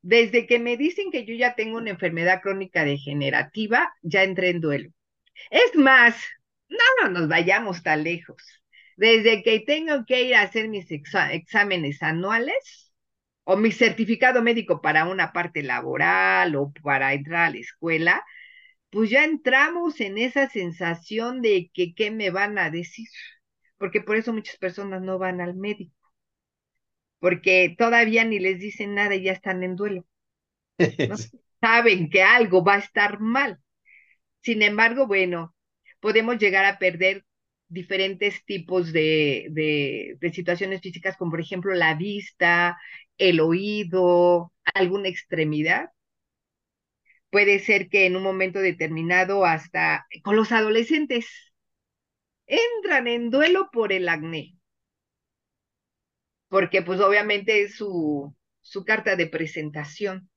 Desde 0.00 0.47
que 0.47 0.59
me 0.59 0.78
dicen 0.78 1.11
que 1.11 1.26
yo 1.26 1.35
ya 1.35 1.54
tengo 1.54 1.76
una 1.76 1.90
enfermedad 1.90 2.40
crónica 2.40 2.83
degenerativa, 2.85 3.92
ya 4.00 4.23
entré 4.23 4.49
en 4.50 4.62
duelo. 4.62 4.90
Es 5.50 5.76
más, 5.76 6.16
no, 6.71 6.78
no 7.02 7.11
nos 7.11 7.28
vayamos 7.28 7.83
tan 7.83 8.04
lejos. 8.04 8.42
Desde 8.97 9.42
que 9.42 9.61
tengo 9.61 10.06
que 10.06 10.23
ir 10.23 10.37
a 10.37 10.42
hacer 10.42 10.68
mis 10.68 10.87
exámenes 10.90 12.02
anuales 12.02 12.95
o 13.45 13.59
mi 13.59 13.71
certificado 13.71 14.40
médico 14.42 14.80
para 14.80 15.04
una 15.04 15.35
parte 15.35 15.62
laboral 15.62 16.56
o 16.56 16.73
para 16.83 17.12
entrar 17.12 17.49
a 17.49 17.50
la 17.50 17.59
escuela, 17.59 18.25
pues 18.88 19.11
ya 19.11 19.25
entramos 19.25 20.00
en 20.00 20.16
esa 20.16 20.49
sensación 20.49 21.42
de 21.42 21.71
que 21.75 21.95
qué 21.95 22.11
me 22.11 22.30
van 22.30 22.56
a 22.59 22.71
decir 22.71 23.09
porque 23.78 24.00
por 24.00 24.16
eso 24.16 24.33
muchas 24.33 24.56
personas 24.56 25.02
no 25.02 25.18
van 25.18 25.40
al 25.40 25.54
médico, 25.54 25.95
porque 27.18 27.75
todavía 27.78 28.25
ni 28.25 28.38
les 28.38 28.59
dicen 28.59 28.95
nada 28.95 29.14
y 29.14 29.23
ya 29.25 29.33
están 29.33 29.62
en 29.62 29.76
duelo. 29.76 30.06
Saben 31.61 32.11
que 32.11 32.23
algo 32.23 32.64
va 32.64 32.75
a 32.75 32.78
estar 32.78 33.21
mal. 33.21 33.59
Sin 34.42 34.62
embargo, 34.62 35.06
bueno, 35.06 35.54
podemos 36.00 36.38
llegar 36.38 36.64
a 36.64 36.78
perder 36.78 37.25
diferentes 37.68 38.45
tipos 38.45 38.92
de, 38.92 39.49
de, 39.50 40.16
de, 40.21 40.33
situaciones 40.33 40.80
físicas, 40.80 41.16
como 41.16 41.33
por 41.33 41.40
ejemplo 41.40 41.75
la 41.75 41.95
vista, 41.95 42.78
el 43.18 43.40
oído, 43.40 44.52
alguna 44.75 45.09
extremidad. 45.09 45.90
Puede 47.30 47.59
ser 47.59 47.88
que 47.88 48.06
en 48.06 48.16
un 48.16 48.23
momento 48.23 48.61
determinado, 48.61 49.45
hasta 49.45 50.06
con 50.23 50.37
los 50.37 50.52
adolescentes, 50.52 51.26
entran 52.49 53.07
en 53.09 53.31
duelo 53.31 53.71
por 53.73 53.93
el 53.93 54.09
acné, 54.09 54.57
porque 56.49 56.83
pues 56.83 57.00
obviamente 57.00 57.62
es 57.62 57.76
su, 57.76 58.35
su 58.61 58.85
carta 58.85 59.17
de 59.17 59.26
presentación. 59.29 60.29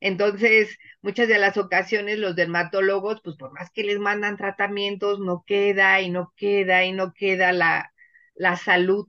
Entonces, 0.00 0.76
muchas 1.02 1.28
de 1.28 1.38
las 1.38 1.56
ocasiones 1.56 2.18
los 2.18 2.36
dermatólogos, 2.36 3.20
pues 3.24 3.36
por 3.36 3.52
más 3.52 3.70
que 3.72 3.82
les 3.84 3.98
mandan 3.98 4.36
tratamientos, 4.36 5.18
no 5.20 5.44
queda 5.46 6.00
y 6.00 6.10
no 6.10 6.32
queda 6.36 6.84
y 6.84 6.92
no 6.92 7.12
queda 7.14 7.52
la, 7.52 7.92
la 8.34 8.56
salud 8.56 9.08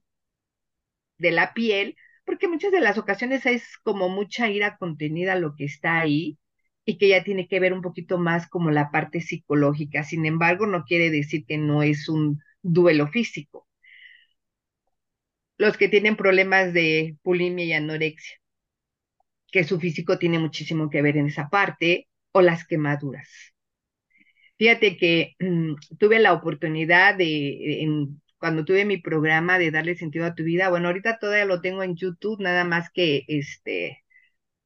de 1.19 1.29
la 1.31 1.53
piel, 1.53 1.95
porque 2.25 2.47
muchas 2.47 2.71
de 2.71 2.79
las 2.81 2.97
ocasiones 2.97 3.45
es 3.45 3.77
como 3.83 4.09
mucha 4.09 4.49
ira 4.49 4.77
contenida 4.77 5.35
lo 5.35 5.55
que 5.55 5.65
está 5.65 5.99
ahí 5.99 6.37
y 6.89 6.97
que 6.97 7.09
ya 7.09 7.23
tiene 7.23 7.47
que 7.47 7.59
ver 7.59 7.73
un 7.73 7.83
poquito 7.83 8.17
más 8.17 8.47
como 8.49 8.71
la 8.71 8.89
parte 8.89 9.21
psicológica. 9.21 10.03
Sin 10.03 10.25
embargo, 10.25 10.65
no 10.65 10.85
quiere 10.85 11.11
decir 11.11 11.45
que 11.45 11.59
no 11.59 11.83
es 11.83 12.09
un 12.09 12.41
duelo 12.63 13.07
físico. 13.07 13.67
Los 15.57 15.77
que 15.77 15.87
tienen 15.87 16.15
problemas 16.15 16.73
de 16.73 17.15
bulimia 17.23 17.65
y 17.65 17.73
anorexia, 17.73 18.37
que 19.51 19.63
su 19.63 19.79
físico 19.79 20.17
tiene 20.17 20.39
muchísimo 20.39 20.89
que 20.89 21.03
ver 21.03 21.17
en 21.17 21.27
esa 21.27 21.49
parte, 21.49 22.07
o 22.31 22.41
las 22.41 22.65
quemaduras. 22.65 23.29
Fíjate 24.57 24.97
que 24.97 25.35
mm, 25.39 25.75
tuve 25.99 26.17
la 26.19 26.33
oportunidad 26.33 27.15
de, 27.15 27.87
cuando 28.39 28.65
tuve 28.65 28.83
mi 28.85 28.97
programa 28.97 29.59
de 29.59 29.69
darle 29.69 29.95
sentido 29.95 30.25
a 30.25 30.33
tu 30.33 30.43
vida. 30.43 30.69
Bueno, 30.69 30.87
ahorita 30.87 31.19
todavía 31.19 31.45
lo 31.45 31.61
tengo 31.61 31.83
en 31.83 31.95
YouTube, 31.95 32.41
nada 32.41 32.63
más 32.63 32.89
que 32.91 33.25
este, 33.27 34.03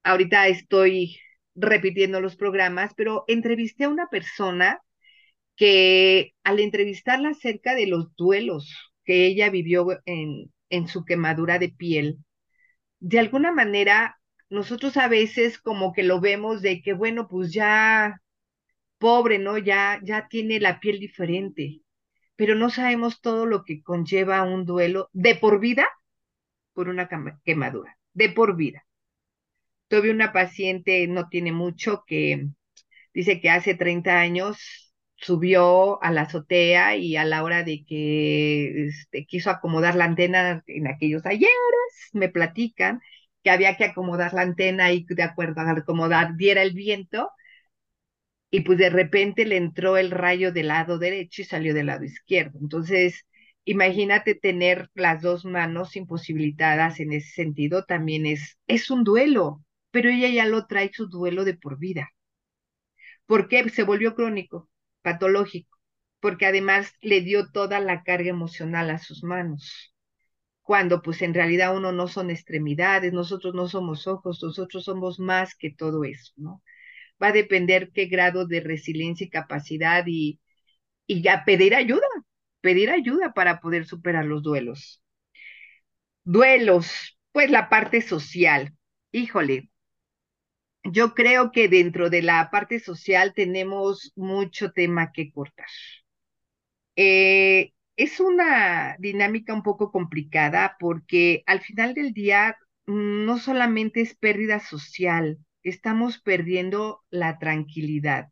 ahorita 0.03 0.47
estoy 0.47 1.17
repitiendo 1.55 2.21
los 2.21 2.35
programas, 2.35 2.93
pero 2.95 3.25
entrevisté 3.27 3.85
a 3.85 3.89
una 3.89 4.07
persona 4.09 4.81
que 5.55 6.33
al 6.43 6.59
entrevistarla 6.59 7.29
acerca 7.29 7.75
de 7.75 7.87
los 7.87 8.15
duelos 8.15 8.73
que 9.05 9.25
ella 9.27 9.49
vivió 9.49 9.87
en, 10.05 10.51
en 10.69 10.87
su 10.87 11.05
quemadura 11.05 11.59
de 11.59 11.69
piel, 11.69 12.19
de 12.99 13.19
alguna 13.19 13.51
manera 13.51 14.17
nosotros 14.49 14.97
a 14.97 15.07
veces 15.07 15.59
como 15.59 15.93
que 15.93 16.03
lo 16.03 16.21
vemos 16.21 16.61
de 16.61 16.81
que, 16.81 16.93
bueno, 16.93 17.27
pues 17.27 17.53
ya, 17.53 18.21
pobre, 18.97 19.39
¿no? 19.39 19.57
Ya, 19.57 19.99
ya 20.03 20.27
tiene 20.29 20.59
la 20.59 20.79
piel 20.79 20.99
diferente, 20.99 21.81
pero 22.35 22.55
no 22.55 22.69
sabemos 22.69 23.21
todo 23.21 23.45
lo 23.45 23.63
que 23.63 23.83
conlleva 23.83 24.43
un 24.43 24.65
duelo 24.65 25.09
de 25.13 25.35
por 25.35 25.59
vida 25.59 25.87
por 26.73 26.89
una 26.89 27.09
quemadura, 27.43 27.97
de 28.13 28.29
por 28.29 28.55
vida. 28.55 28.85
Tuve 29.93 30.09
una 30.09 30.33
paciente, 30.33 31.07
no 31.07 31.29
tiene 31.29 31.51
mucho, 31.51 32.03
que 32.07 32.47
dice 33.13 33.41
que 33.41 33.51
hace 33.51 33.75
30 33.75 34.19
años 34.19 34.57
subió 35.17 36.03
a 36.03 36.11
la 36.11 36.23
azotea 36.23 36.95
y 36.97 37.15
a 37.17 37.25
la 37.25 37.43
hora 37.43 37.63
de 37.63 37.85
que 37.85 38.87
este, 38.87 39.25
quiso 39.27 39.51
acomodar 39.51 39.95
la 39.95 40.05
antena 40.05 40.63
en 40.67 40.87
aquellos 40.87 41.25
ayeres, 41.27 41.53
me 42.13 42.29
platican 42.29 43.01
que 43.43 43.51
había 43.51 43.77
que 43.77 43.85
acomodar 43.85 44.33
la 44.33 44.41
antena 44.41 44.91
y 44.93 45.05
de 45.07 45.23
acuerdo 45.23 45.61
a 45.61 45.71
acomodar 45.71 46.37
diera 46.37 46.63
el 46.63 46.73
viento 46.73 47.29
y 48.51 48.61
pues 48.61 48.77
de 48.79 48.89
repente 48.89 49.45
le 49.45 49.57
entró 49.57 49.97
el 49.97 50.09
rayo 50.11 50.51
del 50.51 50.69
lado 50.69 50.97
derecho 50.99 51.41
y 51.43 51.45
salió 51.45 51.73
del 51.75 51.87
lado 51.87 52.03
izquierdo. 52.05 52.57
Entonces, 52.61 53.25
imagínate 53.65 54.35
tener 54.35 54.89
las 54.95 55.21
dos 55.21 55.45
manos 55.45 55.95
imposibilitadas 55.95 56.99
en 56.99 57.13
ese 57.13 57.29
sentido, 57.31 57.85
también 57.85 58.25
es, 58.25 58.57
es 58.67 58.89
un 58.91 59.03
duelo, 59.03 59.63
pero 59.93 60.09
ella 60.11 60.29
ya 60.29 60.47
lo 60.47 60.67
trae 60.67 60.91
su 60.93 61.07
duelo 61.09 61.45
de 61.45 61.55
por 61.55 61.79
vida. 61.79 62.11
¿Por 63.25 63.47
qué? 63.47 63.69
Se 63.69 63.83
volvió 63.83 64.15
crónico 64.15 64.69
patológico, 65.01 65.77
porque 66.19 66.45
además 66.45 66.93
le 67.01 67.21
dio 67.21 67.51
toda 67.51 67.79
la 67.79 68.03
carga 68.03 68.29
emocional 68.29 68.89
a 68.89 68.97
sus 68.99 69.23
manos, 69.23 69.93
cuando 70.63 71.01
pues 71.01 71.21
en 71.23 71.33
realidad 71.35 71.75
uno 71.77 71.91
no 71.93 72.07
son 72.09 72.31
extremidades, 72.31 73.13
nosotros 73.13 73.55
no 73.55 73.67
somos 73.69 74.07
ojos, 74.07 74.41
nosotros 74.43 74.85
somos 74.85 75.19
más 75.19 75.55
que 75.55 75.71
todo 75.73 76.03
eso, 76.05 76.33
¿no? 76.37 76.63
Va 77.23 77.29
a 77.29 77.33
depender 77.33 77.91
qué 77.93 78.05
grado 78.07 78.47
de 78.47 78.61
resiliencia 78.61 79.27
y 79.27 79.29
capacidad 79.31 80.03
y, 80.07 80.41
y 81.07 81.21
ya 81.23 81.45
pedir 81.45 81.75
ayuda, 81.75 82.07
pedir 82.61 82.91
ayuda 82.91 83.33
para 83.33 83.59
poder 83.61 83.85
superar 83.87 84.25
los 84.25 84.43
duelos. 84.43 85.01
Duelos, 86.25 87.17
pues 87.31 87.49
la 87.51 87.69
parte 87.69 88.01
social. 88.01 88.73
Híjole, 89.11 89.69
yo 90.83 91.13
creo 91.13 91.51
que 91.51 91.67
dentro 91.67 92.09
de 92.09 92.21
la 92.21 92.49
parte 92.51 92.79
social 92.79 93.33
tenemos 93.33 94.11
mucho 94.15 94.71
tema 94.71 95.11
que 95.11 95.31
cortar. 95.31 95.67
Eh, 96.95 97.73
es 97.95 98.19
una 98.19 98.95
dinámica 98.99 99.53
un 99.53 99.63
poco 99.63 99.91
complicada 99.91 100.75
porque 100.79 101.43
al 101.47 101.61
final 101.61 101.93
del 101.93 102.13
día 102.13 102.57
mm, 102.85 103.25
no 103.25 103.37
solamente 103.39 104.01
es 104.01 104.15
pérdida 104.15 104.59
social, 104.59 105.37
estamos 105.63 106.19
perdiendo 106.19 107.03
la 107.09 107.39
tranquilidad. 107.39 108.29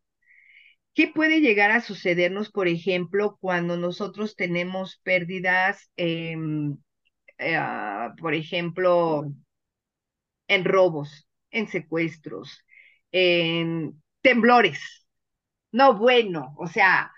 ¿Qué 0.94 1.08
puede 1.08 1.42
llegar 1.42 1.72
a 1.72 1.82
sucedernos, 1.82 2.52
por 2.52 2.68
ejemplo, 2.68 3.38
cuando 3.42 3.78
nosotros 3.78 4.36
tenemos 4.36 5.00
pérdidas, 5.04 5.90
eh, 5.98 6.36
ah, 7.40 8.14
por 8.20 8.34
ejemplo, 8.34 9.32
en 10.48 10.66
robos? 10.66 11.28
En 11.52 11.68
secuestros, 11.68 12.66
en 13.12 14.02
temblores. 14.22 14.80
No, 15.72 15.96
bueno, 15.98 16.56
o 16.58 16.68
sea, 16.68 17.12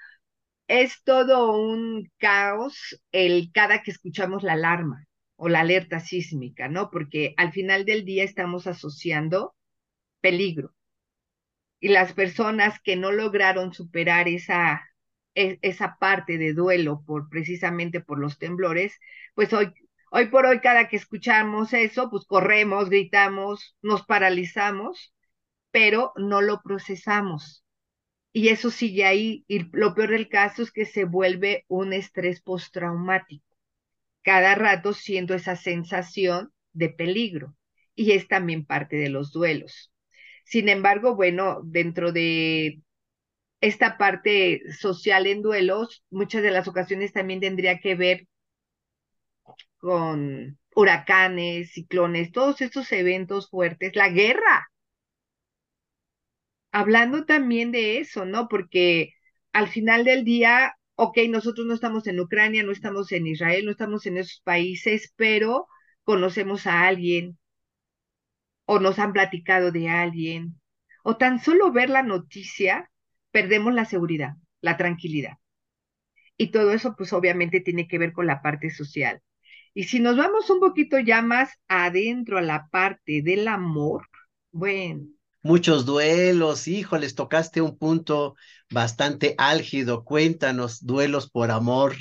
es 0.68 1.04
todo 1.04 1.54
un 1.58 2.12
caos 2.18 3.02
el 3.12 3.52
cada 3.54 3.84
que 3.84 3.92
escuchamos 3.92 4.44
la 4.44 4.54
alarma 4.54 5.08
o 5.38 5.50
la 5.50 5.62
alerta 5.62 6.00
sísmica, 6.00 6.68
¿no? 6.70 6.92
Porque 6.92 7.34
al 7.38 7.52
final 7.54 7.86
del 7.86 8.06
día 8.06 8.24
estamos 8.24 8.68
asociando 8.68 9.56
peligro. 10.22 10.76
Y 11.80 11.90
las 11.90 12.14
personas 12.14 12.80
que 12.82 12.96
no 12.96 13.12
lograron 13.12 13.74
superar 13.74 14.28
esa, 14.28 14.82
e, 15.36 15.60
esa 15.62 15.98
parte 16.00 16.38
de 16.38 16.54
duelo 16.54 17.04
por 17.06 17.30
precisamente 17.30 18.00
por 18.02 18.20
los 18.20 18.38
temblores, 18.40 18.98
pues 19.36 19.52
hoy 19.54 19.74
Hoy 20.16 20.28
por 20.28 20.46
hoy, 20.46 20.60
cada 20.60 20.90
que 20.90 20.96
escuchamos 20.96 21.74
eso, 21.74 22.12
pues 22.12 22.26
corremos, 22.26 22.88
gritamos, 22.88 23.76
nos 23.82 24.06
paralizamos, 24.06 25.12
pero 25.72 26.14
no 26.18 26.40
lo 26.40 26.62
procesamos. 26.62 27.66
Y 28.32 28.50
eso 28.50 28.70
sigue 28.70 29.06
ahí. 29.06 29.44
Y 29.48 29.76
lo 29.76 29.96
peor 29.96 30.12
del 30.12 30.30
caso 30.30 30.62
es 30.62 30.72
que 30.72 30.86
se 30.86 31.06
vuelve 31.06 31.66
un 31.68 31.94
estrés 31.94 32.42
postraumático. 32.42 33.44
Cada 34.22 34.54
rato 34.54 34.94
siento 34.94 35.34
esa 35.34 35.56
sensación 35.56 36.54
de 36.74 36.90
peligro. 36.90 37.56
Y 37.96 38.12
es 38.12 38.28
también 38.28 38.68
parte 38.68 38.98
de 38.98 39.10
los 39.10 39.32
duelos. 39.32 39.92
Sin 40.46 40.70
embargo, 40.70 41.16
bueno, 41.16 41.62
dentro 41.64 42.12
de 42.12 42.84
esta 43.62 43.98
parte 43.98 44.62
social 44.80 45.26
en 45.26 45.42
duelos, 45.42 46.04
muchas 46.12 46.44
de 46.44 46.52
las 46.52 46.68
ocasiones 46.68 47.14
también 47.14 47.40
tendría 47.40 47.80
que 47.80 47.96
ver 47.96 48.28
con 49.84 50.58
huracanes, 50.76 51.74
ciclones, 51.74 52.32
todos 52.32 52.62
estos 52.62 52.90
eventos 52.94 53.50
fuertes, 53.50 53.98
la 53.98 54.08
guerra. 54.10 54.70
Hablando 56.72 57.26
también 57.26 57.72
de 57.72 58.00
eso, 58.00 58.26
¿no? 58.26 58.48
Porque 58.48 59.14
al 59.54 59.68
final 59.68 60.04
del 60.06 60.24
día, 60.24 60.76
ok, 60.96 61.18
nosotros 61.30 61.68
no 61.68 61.74
estamos 61.74 62.08
en 62.08 62.20
Ucrania, 62.20 62.64
no 62.64 62.72
estamos 62.72 63.12
en 63.12 63.28
Israel, 63.28 63.66
no 63.66 63.72
estamos 63.72 64.06
en 64.06 64.18
esos 64.18 64.42
países, 64.42 65.14
pero 65.18 65.68
conocemos 66.04 66.66
a 66.68 66.88
alguien 66.88 67.38
o 68.66 68.80
nos 68.80 69.00
han 69.00 69.14
platicado 69.14 69.72
de 69.72 69.90
alguien 69.90 70.60
o 71.04 71.18
tan 71.18 71.40
solo 71.40 71.72
ver 71.72 71.90
la 71.90 72.04
noticia, 72.04 72.90
perdemos 73.32 73.74
la 73.74 73.86
seguridad, 73.86 74.36
la 74.62 74.78
tranquilidad. 74.78 75.34
Y 76.38 76.52
todo 76.52 76.74
eso, 76.74 76.96
pues 76.96 77.12
obviamente 77.14 77.60
tiene 77.60 77.88
que 77.88 77.98
ver 77.98 78.14
con 78.14 78.28
la 78.28 78.42
parte 78.44 78.70
social. 78.70 79.22
Y 79.74 79.86
si 79.86 80.00
nos 80.00 80.18
vamos 80.18 80.50
un 80.50 80.60
poquito 80.60 81.00
ya 81.00 81.22
más 81.22 81.50
adentro 81.68 82.38
a 82.38 82.42
la 82.42 82.68
parte 82.68 83.22
del 83.24 83.48
amor, 83.48 84.08
bueno. 84.52 85.08
Muchos 85.42 85.86
duelos, 85.86 86.68
híjoles, 86.68 87.16
tocaste 87.16 87.62
un 87.62 87.78
punto 87.78 88.36
bastante 88.72 89.36
álgido. 89.38 90.04
Cuéntanos, 90.06 90.86
duelos 90.86 91.30
por 91.30 91.52
amor. 91.52 91.96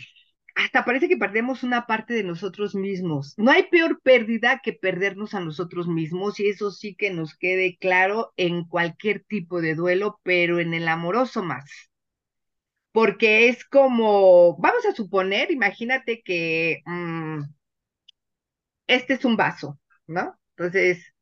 Hasta 0.54 0.84
parece 0.84 1.08
que 1.08 1.16
perdemos 1.16 1.62
una 1.62 1.86
parte 1.86 2.12
de 2.12 2.24
nosotros 2.24 2.74
mismos. 2.74 3.34
No 3.38 3.50
hay 3.50 3.64
peor 3.64 4.00
pérdida 4.02 4.60
que 4.62 4.74
perdernos 4.74 5.34
a 5.34 5.40
nosotros 5.40 5.88
mismos 5.88 6.38
y 6.40 6.48
eso 6.48 6.70
sí 6.70 6.94
que 6.94 7.10
nos 7.10 7.34
quede 7.36 7.78
claro 7.80 8.32
en 8.36 8.64
cualquier 8.64 9.24
tipo 9.24 9.62
de 9.62 9.74
duelo, 9.74 10.20
pero 10.22 10.60
en 10.60 10.74
el 10.74 10.86
amoroso 10.86 11.42
más 11.42 11.64
porque 12.92 13.48
es 13.48 13.64
como, 13.64 14.56
vamos 14.58 14.84
a 14.86 14.94
suponer, 14.94 15.50
imagínate 15.50 16.22
que 16.22 16.82
mm, 16.84 17.40
este 18.94 19.14
es 19.14 19.24
un 19.24 19.36
vaso, 19.36 19.80
¿no? 20.06 20.38
Entonces, 20.56 21.14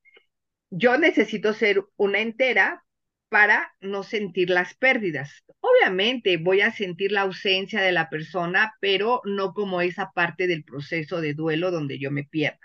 yo 0.71 0.99
necesito 0.99 1.53
ser 1.55 1.85
una 1.97 2.21
entera 2.21 2.85
para 3.29 3.75
no 3.81 4.03
sentir 4.03 4.51
las 4.51 4.75
pérdidas. 4.75 5.45
Obviamente 5.61 6.37
voy 6.37 6.63
a 6.63 6.73
sentir 6.73 7.13
la 7.13 7.23
ausencia 7.23 7.81
de 7.81 7.93
la 7.93 8.11
persona, 8.11 8.75
pero 8.81 9.23
no 9.25 9.55
como 9.55 9.81
esa 9.83 10.11
parte 10.13 10.47
del 10.47 10.65
proceso 10.65 11.21
de 11.21 11.35
duelo 11.35 11.71
donde 11.71 11.99
yo 11.99 12.11
me 12.11 12.25
pierda. 12.25 12.59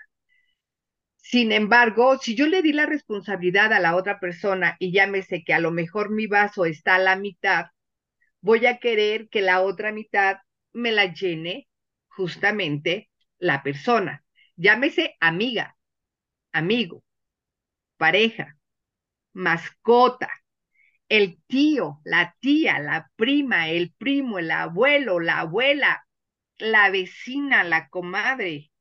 Sin 1.17 1.51
embargo, 1.51 2.17
si 2.19 2.35
yo 2.35 2.47
le 2.47 2.61
di 2.61 2.73
la 2.73 2.85
responsabilidad 2.85 3.73
a 3.73 3.79
la 3.79 3.95
otra 3.95 4.19
persona 4.19 4.75
y 4.79 4.93
sé 5.27 5.43
que 5.43 5.53
a 5.53 5.59
lo 5.59 5.71
mejor 5.71 6.11
mi 6.11 6.27
vaso 6.27 6.65
está 6.65 6.95
a 6.95 6.99
la 6.99 7.15
mitad, 7.15 7.65
voy 8.41 8.65
a 8.67 8.79
querer 8.79 9.29
que 9.29 9.41
la 9.41 9.61
otra 9.61 9.91
mitad 9.91 10.37
me 10.73 10.91
la 10.91 11.13
llene 11.13 11.67
justamente 12.07 13.09
la 13.39 13.63
persona. 13.63 14.24
Llámese 14.57 15.15
amiga, 15.19 15.77
amigo, 16.53 17.03
pareja, 17.97 18.57
mascota, 19.33 20.29
el 21.09 21.41
tío, 21.47 22.01
la 22.05 22.35
tía, 22.39 22.79
la 22.79 23.11
prima, 23.15 23.69
el 23.69 23.93
primo, 23.93 24.39
el 24.39 24.51
abuelo, 24.51 25.19
la 25.19 25.39
abuela, 25.41 26.05
la 26.57 26.89
vecina, 26.89 27.63
la 27.63 27.89
comadre. 27.89 28.71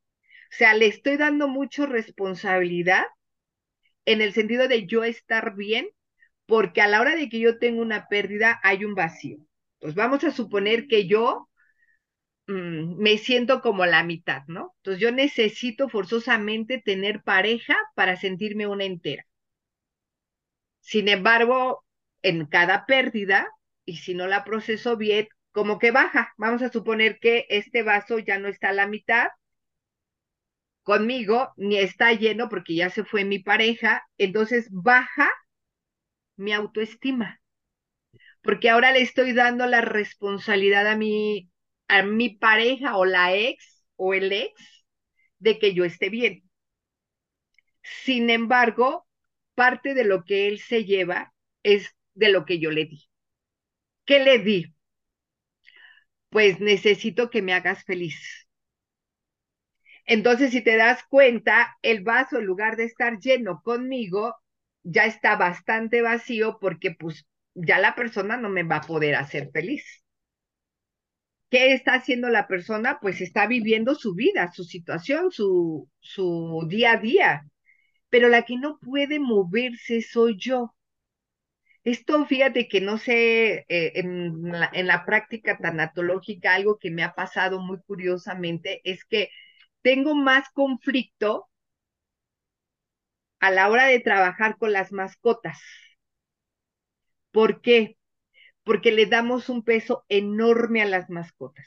O 0.53 0.57
sea, 0.57 0.75
le 0.75 0.87
estoy 0.87 1.17
dando 1.19 1.49
mucha 1.49 1.87
responsabilidad 1.87 3.05
en 4.05 4.21
el 4.21 4.33
sentido 4.33 4.69
de 4.69 4.87
yo 4.87 5.05
estar 5.05 5.55
bien, 5.57 5.89
porque 6.47 6.83
a 6.83 6.89
la 6.89 7.01
hora 7.01 7.17
de 7.17 7.29
que 7.29 7.41
yo 7.41 7.59
tengo 7.59 7.83
una 7.83 8.09
pérdida 8.09 8.61
hay 8.63 8.85
un 8.85 8.95
vacío. 8.95 9.39
Entonces 9.75 9.97
vamos 9.97 10.25
a 10.25 10.31
suponer 10.33 10.87
que 10.89 11.07
yo 11.07 11.49
mm, 12.47 12.97
me 13.03 13.19
siento 13.19 13.61
como 13.61 13.87
la 13.87 14.03
mitad, 14.05 14.43
¿no? 14.49 14.75
Entonces 14.79 15.01
yo 15.01 15.13
necesito 15.13 15.89
forzosamente 15.89 16.81
tener 16.81 17.23
pareja 17.23 17.77
para 17.95 18.17
sentirme 18.17 18.67
una 18.67 18.85
entera. 18.85 19.27
Sin 20.81 21.09
embargo, 21.09 21.85
en 22.23 22.47
cada 22.47 22.87
pérdida, 22.87 23.49
y 23.85 23.97
si 23.99 24.15
no 24.15 24.27
la 24.29 24.45
proceso 24.45 24.97
bien, 24.97 25.27
como 25.53 25.79
que 25.81 25.91
baja. 25.91 26.33
Vamos 26.37 26.63
a 26.63 26.71
suponer 26.71 27.19
que 27.21 27.47
este 27.49 27.83
vaso 27.83 28.19
ya 28.21 28.39
no 28.39 28.49
está 28.49 28.69
a 28.71 28.73
la 28.73 28.87
mitad 28.87 29.29
conmigo, 30.85 31.53
ni 31.57 31.79
está 31.79 32.13
lleno 32.13 32.49
porque 32.49 32.75
ya 32.77 32.89
se 32.91 33.05
fue 33.05 33.25
mi 33.25 33.39
pareja, 33.41 34.05
entonces 34.19 34.69
baja 34.71 35.29
mi 36.37 36.53
autoestima. 36.53 37.41
Porque 38.43 38.71
ahora 38.71 38.93
le 38.93 39.01
estoy 39.03 39.33
dando 39.33 39.67
la 39.67 39.81
responsabilidad 39.81 40.87
a 40.87 40.97
mi, 40.97 41.51
a 41.89 42.03
mi 42.03 42.31
pareja 42.31 42.97
o 42.97 43.05
la 43.05 43.35
ex 43.35 43.85
o 43.97 44.15
el 44.15 44.33
ex 44.33 44.55
de 45.39 45.59
que 45.59 45.75
yo 45.75 45.85
esté 45.85 46.11
bien. 46.11 46.45
Sin 48.05 48.31
embargo, 48.31 49.07
parte 49.55 49.95
de 49.95 50.05
lo 50.05 50.25
que 50.25 50.49
él 50.49 50.59
se 50.61 50.85
lleva 50.85 51.33
es 51.63 51.95
de 52.15 52.31
lo 52.31 52.45
que 52.45 52.59
yo 52.59 52.71
le 52.73 52.87
di. 52.87 53.09
¿Qué 54.07 54.19
le 54.25 54.39
di? 54.39 54.75
Pues 56.29 56.61
necesito 56.61 57.31
que 57.31 57.41
me 57.41 57.55
hagas 57.55 57.83
feliz. 57.85 58.47
Entonces, 60.07 60.51
si 60.53 60.63
te 60.63 60.77
das 60.77 61.03
cuenta, 61.09 61.77
el 61.83 62.03
vaso, 62.03 62.39
en 62.39 62.45
lugar 62.47 62.77
de 62.77 62.85
estar 62.85 63.19
lleno 63.19 63.63
conmigo, 63.63 64.35
ya 64.83 65.05
está 65.07 65.37
bastante 65.37 66.03
vacío 66.03 66.59
porque 66.61 66.91
pues 66.93 67.27
ya 67.55 67.79
la 67.79 67.95
persona 67.95 68.37
no 68.37 68.49
me 68.51 68.63
va 68.65 68.77
a 68.77 68.81
poder 68.83 69.15
hacer 69.15 69.51
feliz. 69.53 70.04
¿Qué 71.55 71.73
está 71.73 71.95
haciendo 71.95 72.29
la 72.31 72.49
persona? 72.49 72.99
Pues 73.01 73.21
está 73.21 73.47
viviendo 73.47 73.95
su 73.95 74.15
vida, 74.15 74.51
su 74.53 74.65
situación, 74.65 75.31
su, 75.31 75.89
su 76.01 76.65
día 76.69 76.93
a 76.95 76.97
día. 76.99 77.45
Pero 78.11 78.29
la 78.29 78.43
que 78.45 78.57
no 78.59 78.79
puede 78.81 79.21
moverse 79.21 80.03
soy 80.03 80.37
yo. 80.39 80.75
Esto, 81.85 82.25
fíjate 82.27 82.69
que 82.69 82.81
no 82.81 82.99
sé, 82.99 83.67
eh, 83.69 83.93
en, 83.97 84.43
la, 84.51 84.71
en 84.73 84.87
la 84.87 85.05
práctica 85.05 85.59
tanatológica, 85.59 86.55
algo 86.55 86.79
que 86.79 86.91
me 86.91 87.03
ha 87.05 87.15
pasado 87.15 87.61
muy 87.61 87.79
curiosamente 87.87 88.81
es 88.85 89.05
que 89.05 89.29
tengo 89.83 90.15
más 90.15 90.49
conflicto 90.55 91.49
a 93.39 93.51
la 93.53 93.69
hora 93.71 93.87
de 93.87 94.01
trabajar 94.01 94.59
con 94.59 94.73
las 94.73 94.91
mascotas. 94.93 95.61
¿Por 97.33 97.61
qué? 97.61 97.99
Porque 98.65 98.93
le 98.93 99.07
damos 99.07 99.49
un 99.49 99.63
peso 99.65 100.05
enorme 100.09 100.83
a 100.83 100.87
las 100.87 101.11
mascotas. 101.11 101.67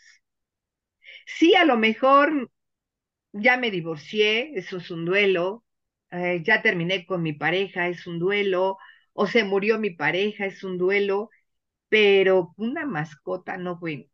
Sí, 1.26 1.56
a 1.56 1.66
lo 1.66 1.78
mejor 1.78 2.52
ya 3.34 3.58
me 3.58 3.72
divorcié, 3.72 4.54
eso 4.60 4.78
es 4.78 4.92
un 4.92 5.06
duelo, 5.06 5.66
eh, 6.12 6.42
ya 6.46 6.62
terminé 6.64 7.06
con 7.06 7.24
mi 7.24 7.34
pareja, 7.34 7.88
es 7.90 8.08
un 8.08 8.20
duelo, 8.20 8.78
o 9.14 9.28
se 9.28 9.44
murió 9.44 9.80
mi 9.80 9.92
pareja, 9.92 10.46
es 10.46 10.64
un 10.66 10.78
duelo, 10.80 11.30
pero 11.90 12.54
una 12.58 12.86
mascota 12.86 13.58
no, 13.58 13.78
bueno, 13.80 14.06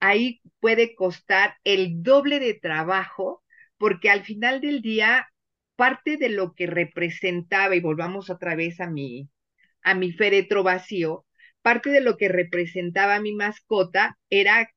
ahí 0.00 0.40
puede 0.60 0.94
costar 0.94 1.56
el 1.64 2.02
doble 2.02 2.40
de 2.40 2.54
trabajo, 2.54 3.42
porque 3.78 4.10
al 4.10 4.24
final 4.24 4.60
del 4.60 4.82
día, 4.82 5.28
parte 5.76 6.16
de 6.16 6.28
lo 6.28 6.54
que 6.54 6.66
representaba, 6.66 7.74
y 7.76 7.80
volvamos 7.80 8.30
otra 8.30 8.54
vez 8.54 8.80
a 8.80 8.86
mi, 8.88 9.28
a 9.82 9.94
mi 9.94 10.12
féretro 10.12 10.62
vacío, 10.62 11.23
parte 11.64 11.90
de 11.90 12.02
lo 12.02 12.18
que 12.18 12.28
representaba 12.28 13.20
mi 13.20 13.34
mascota 13.34 14.18
era, 14.30 14.70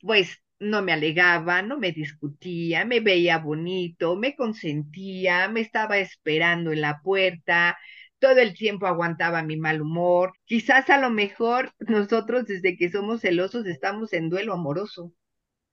pues, 0.00 0.38
no 0.58 0.82
me 0.82 0.92
alegaba, 0.92 1.62
no 1.62 1.78
me 1.78 1.92
discutía, 1.92 2.84
me 2.84 3.00
veía 3.00 3.38
bonito, 3.38 4.16
me 4.16 4.36
consentía, 4.36 5.48
me 5.48 5.60
estaba 5.60 5.98
esperando 5.98 6.72
en 6.72 6.82
la 6.82 7.00
puerta, 7.02 7.78
todo 8.18 8.38
el 8.40 8.54
tiempo 8.54 8.86
aguantaba 8.86 9.42
mi 9.42 9.56
mal 9.56 9.80
humor. 9.82 10.32
Quizás 10.44 10.90
a 10.90 10.98
lo 11.00 11.10
mejor 11.10 11.72
nosotros 11.80 12.46
desde 12.46 12.76
que 12.76 12.90
somos 12.90 13.22
celosos 13.22 13.66
estamos 13.66 14.12
en 14.12 14.28
duelo 14.30 14.54
amoroso, 14.54 15.12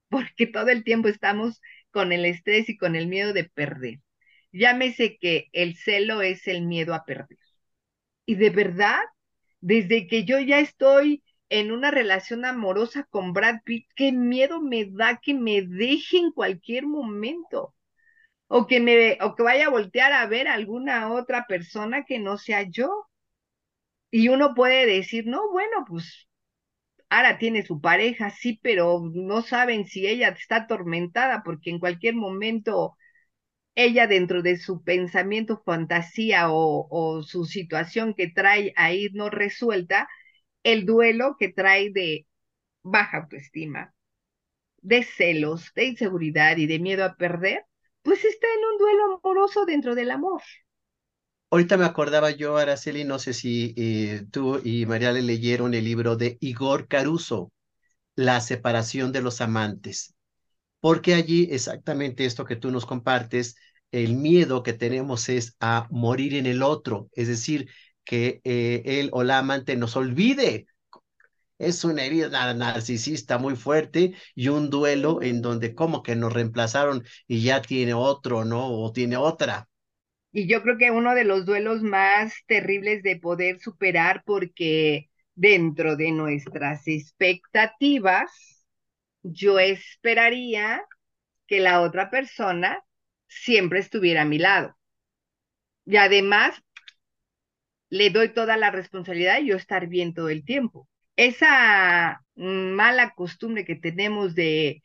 porque 0.09 0.47
todo 0.47 0.69
el 0.69 0.83
tiempo 0.83 1.07
estamos 1.09 1.61
con 1.91 2.11
el 2.13 2.25
estrés 2.25 2.69
y 2.69 2.77
con 2.77 2.95
el 2.95 3.07
miedo 3.07 3.33
de 3.33 3.45
perder. 3.45 3.99
Llámese 4.51 5.17
que 5.19 5.47
el 5.53 5.77
celo 5.77 6.21
es 6.21 6.47
el 6.47 6.65
miedo 6.65 6.93
a 6.93 7.05
perder. 7.05 7.37
Y 8.25 8.35
de 8.35 8.49
verdad, 8.51 8.99
desde 9.67 10.07
que 10.07 10.23
yo 10.23 10.39
ya 10.39 10.59
estoy 10.59 11.23
en 11.49 11.71
una 11.73 11.91
relación 11.91 12.45
amorosa 12.45 13.03
con 13.09 13.33
Brad 13.33 13.57
Pitt, 13.65 13.85
qué 13.95 14.13
miedo 14.13 14.61
me 14.61 14.85
da 14.85 15.17
que 15.21 15.33
me 15.33 15.61
deje 15.61 16.17
en 16.19 16.31
cualquier 16.31 16.85
momento 16.87 17.75
o 18.47 18.67
que 18.67 18.79
me 18.81 19.17
o 19.21 19.35
que 19.35 19.43
vaya 19.43 19.67
a 19.67 19.71
voltear 19.71 20.13
a 20.13 20.27
ver 20.27 20.47
a 20.47 20.55
alguna 20.55 21.11
otra 21.13 21.45
persona 21.47 22.05
que 22.05 22.19
no 22.19 22.37
sea 22.37 22.63
yo. 22.63 23.07
Y 24.11 24.29
uno 24.29 24.53
puede 24.55 24.85
decir, 24.85 25.25
no, 25.27 25.49
bueno, 25.51 25.85
pues 25.87 26.27
ahora 27.09 27.39
tiene 27.39 27.65
su 27.65 27.81
pareja, 27.81 28.31
sí, 28.31 28.59
pero 28.63 29.01
no 29.13 29.41
saben 29.43 29.85
si 29.87 30.07
ella 30.07 30.29
está 30.29 30.57
atormentada 30.57 31.43
porque 31.45 31.71
en 31.71 31.79
cualquier 31.79 32.15
momento 32.15 32.96
ella 33.77 34.07
dentro 34.07 34.41
de 34.41 34.57
su 34.57 34.81
pensamiento, 34.83 35.61
fantasía 35.63 36.47
o, 36.49 37.21
su 37.21 37.45
situación 37.45 38.15
que 38.15 38.27
trae 38.27 38.73
ahí 38.75 39.09
no 39.13 39.29
resuelta, 39.29 40.09
el 40.63 40.87
duelo 40.87 41.35
que 41.39 41.49
trae 41.49 41.91
de 41.91 42.25
baja 42.81 43.17
autoestima, 43.17 43.93
de 44.81 45.03
celos, 45.03 45.71
de 45.75 45.85
inseguridad 45.85 46.57
y 46.57 46.65
de 46.65 46.79
miedo 46.79 47.05
a 47.05 47.15
perder, 47.17 47.65
pues 48.01 48.25
está 48.25 48.47
en 48.47 48.65
un 48.65 48.77
duelo 48.79 49.21
amoroso 49.23 49.65
dentro 49.65 49.93
del 49.93 50.09
amor. 50.09 50.41
Ahorita 51.51 51.77
me 51.77 51.85
acordaba 51.85 52.31
yo, 52.31 52.57
Araceli, 52.57 53.03
no 53.03 53.19
sé 53.19 53.33
si 53.33 53.75
eh, 53.77 54.25
tú 54.31 54.59
y 54.63 54.87
María 54.87 55.11
le 55.11 55.21
leyeron 55.21 55.75
el 55.75 55.85
libro 55.85 56.15
de 56.15 56.37
Igor 56.41 56.87
Caruso, 56.87 57.51
La 58.15 58.41
separación 58.41 59.11
de 59.11 59.21
los 59.21 59.39
amantes, 59.39 60.15
porque 60.79 61.13
allí 61.13 61.47
exactamente 61.51 62.25
esto 62.25 62.43
que 62.43 62.55
tú 62.55 62.71
nos 62.71 62.87
compartes, 62.87 63.55
el 63.91 64.15
miedo 64.15 64.63
que 64.63 64.73
tenemos 64.73 65.29
es 65.29 65.55
a 65.59 65.87
morir 65.91 66.35
en 66.35 66.45
el 66.45 66.63
otro, 66.63 67.09
es 67.13 67.27
decir, 67.27 67.69
que 68.03 68.41
eh, 68.43 68.83
él 68.85 69.09
o 69.13 69.23
la 69.23 69.39
amante 69.39 69.75
nos 69.75 69.95
olvide 69.95 70.67
es 71.59 71.83
una 71.83 72.03
herida 72.05 72.53
narcisista 72.53 73.37
muy 73.37 73.55
fuerte 73.55 74.13
y 74.35 74.49
un 74.49 74.69
duelo 74.69 75.21
en 75.21 75.41
donde 75.41 75.73
como 75.73 76.03
que 76.03 76.15
nos 76.15 76.33
reemplazaron 76.33 77.03
y 77.27 77.43
ya 77.43 77.61
tiene 77.61 77.93
otro, 77.93 78.45
¿no? 78.45 78.67
O 78.67 78.91
tiene 78.91 79.17
otra. 79.17 79.67
Y 80.31 80.47
yo 80.47 80.61
creo 80.61 80.77
que 80.77 80.91
uno 80.91 81.15
de 81.15 81.23
los 81.23 81.45
duelos 81.45 81.81
más 81.81 82.33
terribles 82.45 83.01
de 83.01 83.17
poder 83.17 83.59
superar 83.59 84.21
porque 84.25 85.09
dentro 85.33 85.95
de 85.95 86.11
nuestras 86.11 86.87
expectativas, 86.87 88.65
yo 89.23 89.59
esperaría 89.59 90.83
que 91.47 91.59
la 91.59 91.81
otra 91.81 92.09
persona 92.11 92.83
siempre 93.27 93.79
estuviera 93.79 94.23
a 94.23 94.25
mi 94.25 94.39
lado. 94.39 94.77
Y 95.85 95.97
además, 95.97 96.61
le 97.89 98.09
doy 98.09 98.33
toda 98.33 98.57
la 98.57 98.71
responsabilidad 98.71 99.39
y 99.39 99.47
yo 99.47 99.55
estar 99.55 99.87
bien 99.87 100.13
todo 100.13 100.29
el 100.29 100.43
tiempo 100.45 100.87
esa 101.17 102.23
mala 102.35 103.13
costumbre 103.15 103.65
que 103.65 103.75
tenemos 103.75 104.35
de, 104.35 104.83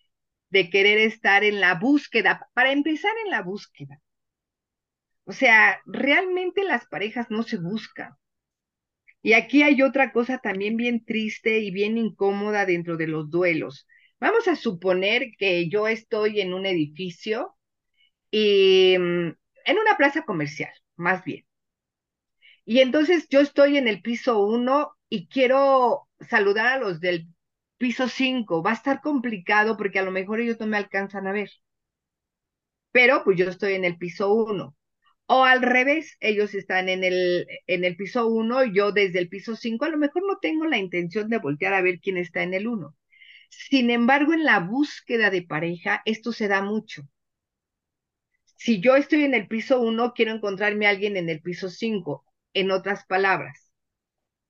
de 0.51 0.71
querer 0.71 0.99
estar 0.99 1.45
en 1.45 1.61
la 1.61 1.75
búsqueda, 1.77 2.49
para 2.55 2.73
empezar 2.73 3.13
en 3.25 3.31
la 3.31 3.43
búsqueda. 3.43 4.01
O 5.25 5.33
sea, 5.33 5.81
realmente 5.85 6.65
las 6.65 6.87
parejas 6.87 7.31
no 7.31 7.43
se 7.43 7.59
buscan. 7.59 8.15
Y 9.23 9.35
aquí 9.35 9.63
hay 9.63 9.83
otra 9.83 10.11
cosa 10.13 10.39
también 10.39 10.77
bien 10.77 11.05
triste 11.05 11.61
y 11.61 11.71
bien 11.71 11.97
incómoda 11.97 12.67
dentro 12.67 12.97
de 12.97 13.07
los 13.07 13.31
duelos. 13.31 13.87
Vamos 14.19 14.49
a 14.49 14.57
suponer 14.57 15.33
que 15.39 15.69
yo 15.69 15.87
estoy 15.87 16.41
en 16.41 16.55
un 16.55 16.67
edificio 16.67 17.55
y 18.33 18.97
mm, 18.99 19.29
en 19.67 19.79
una 19.79 19.99
plaza 19.99 20.25
comercial, 20.25 20.73
más 20.97 21.25
bien. 21.25 21.47
Y 22.65 22.81
entonces 22.81 23.29
yo 23.29 23.41
estoy 23.41 23.77
en 23.77 23.87
el 23.89 24.03
piso 24.03 24.41
uno 24.45 24.97
y 25.09 25.29
quiero 25.29 26.09
saludar 26.21 26.67
a 26.67 26.79
los 26.79 27.01
del 27.01 27.29
piso 27.79 28.09
5. 28.09 28.63
Va 28.63 28.71
a 28.71 28.75
estar 28.75 29.01
complicado 29.01 29.77
porque 29.77 29.99
a 29.99 30.03
lo 30.03 30.11
mejor 30.13 30.41
ellos 30.41 30.59
no 30.61 30.67
me 30.67 30.77
alcanzan 30.77 31.27
a 31.27 31.33
ver. 31.33 31.51
Pero 32.93 33.25
pues 33.25 33.39
yo 33.39 33.49
estoy 33.49 33.75
en 33.75 33.85
el 33.85 33.99
piso 33.99 34.33
1. 34.33 34.77
O 35.27 35.45
al 35.45 35.63
revés, 35.63 36.17
ellos 36.21 36.55
están 36.55 36.89
en 36.89 37.05
el, 37.05 37.47
en 37.67 37.85
el 37.85 37.97
piso 37.97 38.27
1 38.29 38.65
y 38.65 38.75
yo 38.75 38.93
desde 38.93 39.19
el 39.21 39.29
piso 39.29 39.57
5 39.57 39.85
a 39.87 39.89
lo 39.91 39.99
mejor 39.99 40.25
no 40.27 40.39
tengo 40.41 40.67
la 40.67 40.79
intención 40.79 41.29
de 41.31 41.39
voltear 41.39 41.75
a 41.75 41.83
ver 41.83 42.01
quién 42.01 42.17
está 42.19 42.43
en 42.43 42.55
el 42.55 42.67
1. 42.69 42.95
Sin 43.51 43.91
embargo, 43.91 44.35
en 44.35 44.45
la 44.45 44.61
búsqueda 44.61 45.31
de 45.31 45.43
pareja, 45.43 46.03
esto 46.07 46.33
se 46.33 46.49
da 46.49 46.63
mucho. 46.63 47.03
Si 48.63 48.79
yo 48.79 48.95
estoy 48.95 49.25
en 49.25 49.35
el 49.35 49.49
piso 49.49 49.81
1, 49.81 50.13
quiero 50.15 50.31
encontrarme 50.31 50.87
a 50.87 50.91
alguien 50.91 51.17
en 51.17 51.29
el 51.29 51.41
piso 51.41 51.69
5. 51.69 52.25
En 52.55 52.71
otras 52.71 53.05
palabras, 53.07 53.73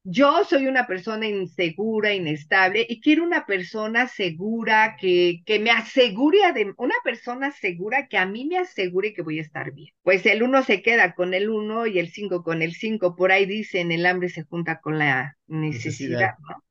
yo 0.05 0.45
soy 0.45 0.67
una 0.67 0.87
persona 0.87 1.27
insegura, 1.27 2.13
inestable, 2.13 2.85
y 2.87 3.01
quiero 3.01 3.25
una 3.25 3.47
persona 3.47 4.09
segura 4.09 4.97
que, 5.01 5.41
que 5.47 5.59
me 5.61 5.71
asegure, 5.71 6.53
de, 6.53 6.75
una 6.77 6.95
persona 7.03 7.53
segura 7.53 8.07
que 8.07 8.19
a 8.19 8.27
mí 8.27 8.45
me 8.45 8.59
asegure 8.59 9.15
que 9.15 9.23
voy 9.23 9.39
a 9.39 9.43
estar 9.43 9.73
bien. 9.73 9.95
Pues 10.03 10.27
el 10.27 10.43
uno 10.43 10.63
se 10.63 10.83
queda 10.83 11.15
con 11.15 11.33
el 11.33 11.49
uno 11.49 11.87
y 11.87 11.99
el 11.99 12.11
cinco 12.11 12.43
con 12.43 12.61
el 12.61 12.75
cinco. 12.75 13.17
Por 13.17 13.33
ahí 13.33 13.47
dicen, 13.47 13.93
el 13.93 14.05
hambre 14.05 14.29
se 14.29 14.43
junta 14.43 14.79
con 14.83 14.99
la 14.99 15.39
necesidad, 15.47 16.35
¿no? 16.51 16.63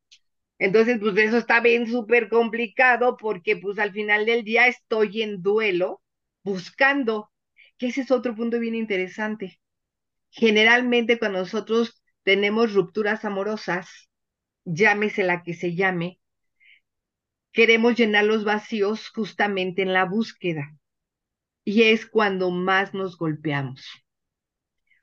Entonces, 0.59 0.99
pues 0.99 1.17
eso 1.17 1.39
está 1.39 1.59
bien 1.59 1.87
súper 1.87 2.29
complicado 2.29 3.17
porque 3.17 3.57
pues 3.57 3.79
al 3.79 3.93
final 3.93 4.27
del 4.27 4.43
día 4.43 4.67
estoy 4.67 5.23
en 5.23 5.41
duelo 5.41 6.01
buscando, 6.43 7.30
que 7.81 7.87
ese 7.87 8.01
es 8.01 8.11
otro 8.11 8.35
punto 8.35 8.59
bien 8.59 8.75
interesante. 8.75 9.59
Generalmente 10.29 11.17
cuando 11.17 11.39
nosotros 11.39 12.03
tenemos 12.21 12.75
rupturas 12.75 13.25
amorosas, 13.25 14.07
llámese 14.65 15.23
la 15.23 15.41
que 15.41 15.55
se 15.55 15.73
llame, 15.73 16.19
queremos 17.51 17.95
llenar 17.95 18.25
los 18.25 18.43
vacíos 18.43 19.09
justamente 19.09 19.81
en 19.81 19.93
la 19.93 20.05
búsqueda. 20.05 20.77
Y 21.63 21.81
es 21.81 22.05
cuando 22.05 22.51
más 22.51 22.93
nos 22.93 23.17
golpeamos, 23.17 23.83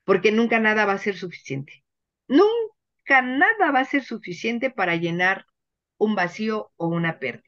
porque 0.04 0.30
nunca 0.30 0.60
nada 0.60 0.86
va 0.86 0.92
a 0.92 0.98
ser 0.98 1.16
suficiente. 1.16 1.84
Nunca 2.28 3.22
nada 3.22 3.72
va 3.72 3.80
a 3.80 3.86
ser 3.86 4.04
suficiente 4.04 4.70
para 4.70 4.94
llenar 4.94 5.46
un 5.96 6.14
vacío 6.14 6.70
o 6.76 6.86
una 6.86 7.18
pérdida. 7.18 7.42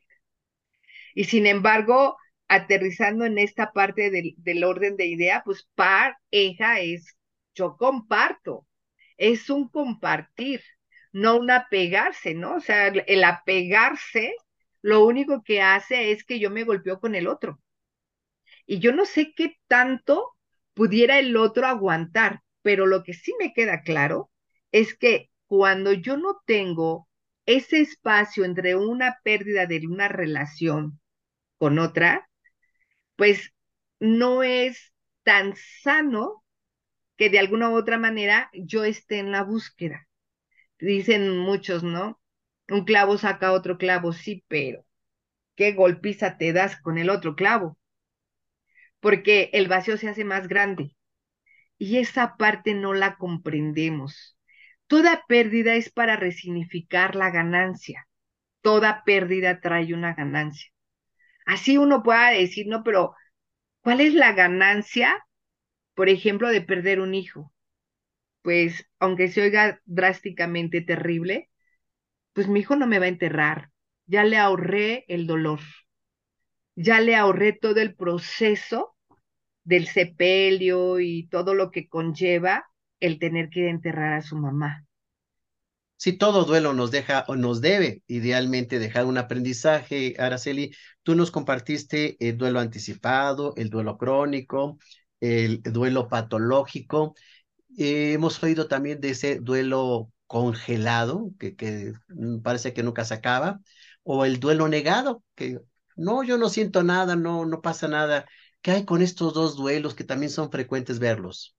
Y 1.14 1.26
sin 1.26 1.46
embargo, 1.46 2.16
aterrizando 2.50 3.24
en 3.24 3.38
esta 3.38 3.72
parte 3.72 4.10
del, 4.10 4.64
orden 4.64 4.96
de 4.96 5.06
idea, 5.06 5.42
pues 5.44 5.68
pareja 5.76 6.80
es 6.80 7.16
yo 7.54 7.76
comparto, 7.76 8.66
es 9.16 9.48
un 9.50 9.68
compartir, 9.68 10.60
no 11.12 11.36
un 11.38 11.52
apegarse, 11.52 12.34
¿no? 12.34 12.56
O 12.56 12.60
sea, 12.60 12.88
el 12.88 13.22
apegarse 13.22 14.34
lo 14.82 15.04
único 15.04 15.44
que 15.44 15.62
hace 15.62 16.10
es 16.10 16.24
que 16.24 16.40
yo 16.40 16.50
me 16.50 16.64
golpeo 16.64 16.98
con 16.98 17.14
el 17.14 17.28
otro. 17.28 17.60
Y 18.66 18.80
yo 18.80 18.92
no 18.92 19.04
sé 19.04 19.32
qué 19.36 19.56
tanto 19.68 20.36
pudiera 20.74 21.20
el 21.20 21.36
otro 21.36 21.68
aguantar, 21.68 22.40
pero 22.62 22.86
lo 22.86 23.04
que 23.04 23.14
sí 23.14 23.32
me 23.38 23.52
queda 23.52 23.82
claro 23.82 24.32
es 24.72 24.96
que 24.96 25.30
cuando 25.46 25.92
yo 25.92 26.16
no 26.16 26.40
tengo 26.46 27.08
ese 27.46 27.80
espacio 27.80 28.44
entre 28.44 28.74
una 28.74 29.20
pérdida 29.22 29.66
de 29.66 29.86
una 29.86 30.08
relación 30.08 31.00
con 31.58 31.78
otra, 31.78 32.29
pues 33.20 33.52
no 33.98 34.42
es 34.42 34.94
tan 35.24 35.52
sano 35.82 36.42
que 37.18 37.28
de 37.28 37.38
alguna 37.38 37.68
u 37.68 37.76
otra 37.76 37.98
manera 37.98 38.48
yo 38.54 38.82
esté 38.82 39.18
en 39.18 39.30
la 39.30 39.44
búsqueda. 39.44 40.08
Dicen 40.78 41.36
muchos, 41.36 41.82
¿no? 41.82 42.18
Un 42.70 42.86
clavo 42.86 43.18
saca 43.18 43.52
otro 43.52 43.76
clavo, 43.76 44.14
sí, 44.14 44.42
pero 44.48 44.86
¿qué 45.54 45.74
golpiza 45.74 46.38
te 46.38 46.54
das 46.54 46.80
con 46.80 46.96
el 46.96 47.10
otro 47.10 47.36
clavo? 47.36 47.78
Porque 49.00 49.50
el 49.52 49.68
vacío 49.68 49.98
se 49.98 50.08
hace 50.08 50.24
más 50.24 50.48
grande 50.48 50.96
y 51.76 51.98
esa 51.98 52.38
parte 52.38 52.72
no 52.72 52.94
la 52.94 53.16
comprendemos. 53.16 54.38
Toda 54.86 55.26
pérdida 55.28 55.74
es 55.74 55.92
para 55.92 56.16
resignificar 56.16 57.16
la 57.16 57.30
ganancia. 57.30 58.08
Toda 58.62 59.04
pérdida 59.04 59.60
trae 59.60 59.92
una 59.92 60.14
ganancia. 60.14 60.70
Así 61.52 61.76
uno 61.78 62.02
pueda 62.02 62.30
decir, 62.30 62.66
no, 62.68 62.82
pero 62.84 63.14
¿cuál 63.82 64.00
es 64.00 64.14
la 64.14 64.32
ganancia 64.32 65.24
por 65.94 66.08
ejemplo, 66.10 66.48
de 66.48 66.62
perder 66.62 67.00
un 67.00 67.14
hijo. 67.14 67.52
Pues, 68.42 68.86
aunque 69.00 69.28
se 69.28 69.42
oiga 69.42 69.80
drásticamente 69.86 70.80
terrible, 70.82 71.50
pues 72.34 72.48
mi 72.48 72.60
hijo 72.60 72.76
no 72.76 72.86
me 72.86 72.98
va 72.98 73.06
a 73.06 73.08
enterrar. 73.08 73.70
Ya 74.06 74.24
le 74.24 74.38
ahorré 74.38 75.04
el 75.08 75.26
dolor. 75.26 75.60
Ya 76.74 77.00
le 77.00 77.14
ahorré 77.14 77.52
todo 77.52 77.80
el 77.80 77.94
proceso 77.94 78.96
del 79.64 79.86
sepelio 79.88 81.00
y 81.00 81.28
todo 81.28 81.54
lo 81.54 81.70
que 81.72 81.88
conlleva 81.88 82.66
el 83.00 83.18
tener 83.20 83.50
que 83.50 83.70
enterrar 83.70 84.14
a 84.14 84.22
su 84.22 84.36
mamá. 84.36 84.86
Si 86.00 86.14
todo 86.14 86.44
duelo 86.46 86.72
nos 86.72 86.90
deja 86.90 87.24
o 87.28 87.36
nos 87.36 87.60
debe 87.60 88.02
idealmente 88.06 88.78
dejar 88.78 89.04
un 89.04 89.18
aprendizaje, 89.18 90.14
Araceli, 90.18 90.74
tú 91.02 91.14
nos 91.14 91.30
compartiste 91.30 92.16
el 92.26 92.38
duelo 92.38 92.58
anticipado, 92.60 93.52
el 93.56 93.68
duelo 93.68 93.98
crónico, 93.98 94.78
el 95.20 95.60
duelo 95.62 96.08
patológico. 96.08 97.14
Eh, 97.78 98.12
hemos 98.14 98.42
oído 98.42 98.68
también 98.68 99.00
de 99.00 99.10
ese 99.10 99.40
duelo 99.40 100.12
congelado, 100.26 101.32
que, 101.38 101.56
que 101.56 101.92
parece 102.42 102.72
que 102.74 102.82
nunca 102.82 103.04
se 103.04 103.14
acaba, 103.14 103.60
o 104.02 104.24
el 104.24 104.40
duelo 104.40 104.68
negado, 104.68 105.22
que 105.34 105.60
no, 105.96 106.22
yo 106.24 106.38
no 106.38 106.48
siento 106.48 106.82
nada, 106.82 107.16
no, 107.16 107.46
no 107.46 107.60
pasa 107.62 107.88
nada. 107.88 108.26
¿Qué 108.62 108.70
hay 108.72 108.84
con 108.86 109.02
estos 109.02 109.34
dos 109.34 109.56
duelos 109.56 109.94
que 109.94 110.04
también 110.04 110.30
son 110.30 110.50
frecuentes 110.50 110.98
verlos? 110.98 111.56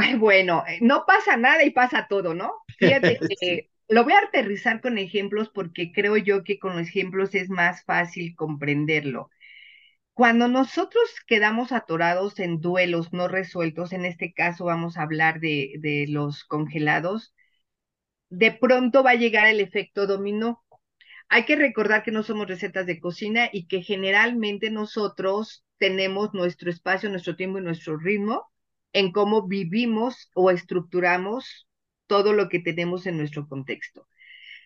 Ay, 0.00 0.14
bueno, 0.16 0.64
eh, 0.68 0.78
no 0.82 1.04
pasa 1.06 1.36
nada 1.36 1.64
y 1.64 1.70
pasa 1.70 2.06
todo, 2.08 2.32
¿no? 2.34 2.52
Fíjate 2.76 3.18
que 3.40 3.70
lo 3.88 4.04
voy 4.04 4.12
a 4.12 4.20
aterrizar 4.20 4.80
con 4.80 4.96
ejemplos 4.98 5.50
porque 5.52 5.92
creo 5.92 6.16
yo 6.16 6.44
que 6.44 6.58
con 6.58 6.76
los 6.76 6.88
ejemplos 6.88 7.34
es 7.34 7.50
más 7.50 7.84
fácil 7.84 8.34
comprenderlo. 8.36 9.30
Cuando 10.14 10.48
nosotros 10.48 11.04
quedamos 11.26 11.72
atorados 11.72 12.40
en 12.40 12.60
duelos 12.60 13.12
no 13.12 13.28
resueltos, 13.28 13.92
en 13.92 14.04
este 14.06 14.32
caso 14.34 14.66
vamos 14.66 14.98
a 14.98 15.02
hablar 15.02 15.40
de, 15.40 15.74
de 15.80 16.06
los 16.08 16.44
congelados, 16.44 17.34
de 18.30 18.52
pronto 18.52 19.02
va 19.02 19.12
a 19.12 19.14
llegar 19.16 19.48
el 19.48 19.60
efecto 19.60 20.06
dominó. 20.06 20.64
Hay 21.28 21.44
que 21.46 21.56
recordar 21.56 22.04
que 22.04 22.12
no 22.12 22.22
somos 22.24 22.48
recetas 22.48 22.86
de 22.86 23.00
cocina 23.00 23.50
y 23.52 23.68
que 23.68 23.82
generalmente 23.82 24.70
nosotros 24.70 25.64
tenemos 25.78 26.34
nuestro 26.34 26.70
espacio, 26.70 27.10
nuestro 27.10 27.36
tiempo 27.36 27.58
y 27.58 27.62
nuestro 27.62 27.98
ritmo 27.98 28.48
en 28.92 29.12
cómo 29.12 29.46
vivimos 29.46 30.30
o 30.34 30.50
estructuramos 30.50 31.68
todo 32.06 32.32
lo 32.32 32.48
que 32.48 32.60
tenemos 32.60 33.06
en 33.06 33.18
nuestro 33.18 33.48
contexto. 33.48 34.08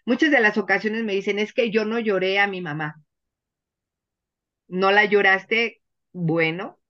Muchas 0.06 0.30
de 0.30 0.40
las 0.40 0.58
ocasiones 0.58 1.04
me 1.04 1.14
dicen, 1.14 1.38
es 1.38 1.52
que 1.52 1.70
yo 1.70 1.84
no 1.84 1.98
lloré 1.98 2.38
a 2.40 2.46
mi 2.48 2.60
mamá 2.60 3.02
no 4.72 4.90
la 4.90 5.04
lloraste, 5.04 5.82
bueno. 6.12 6.80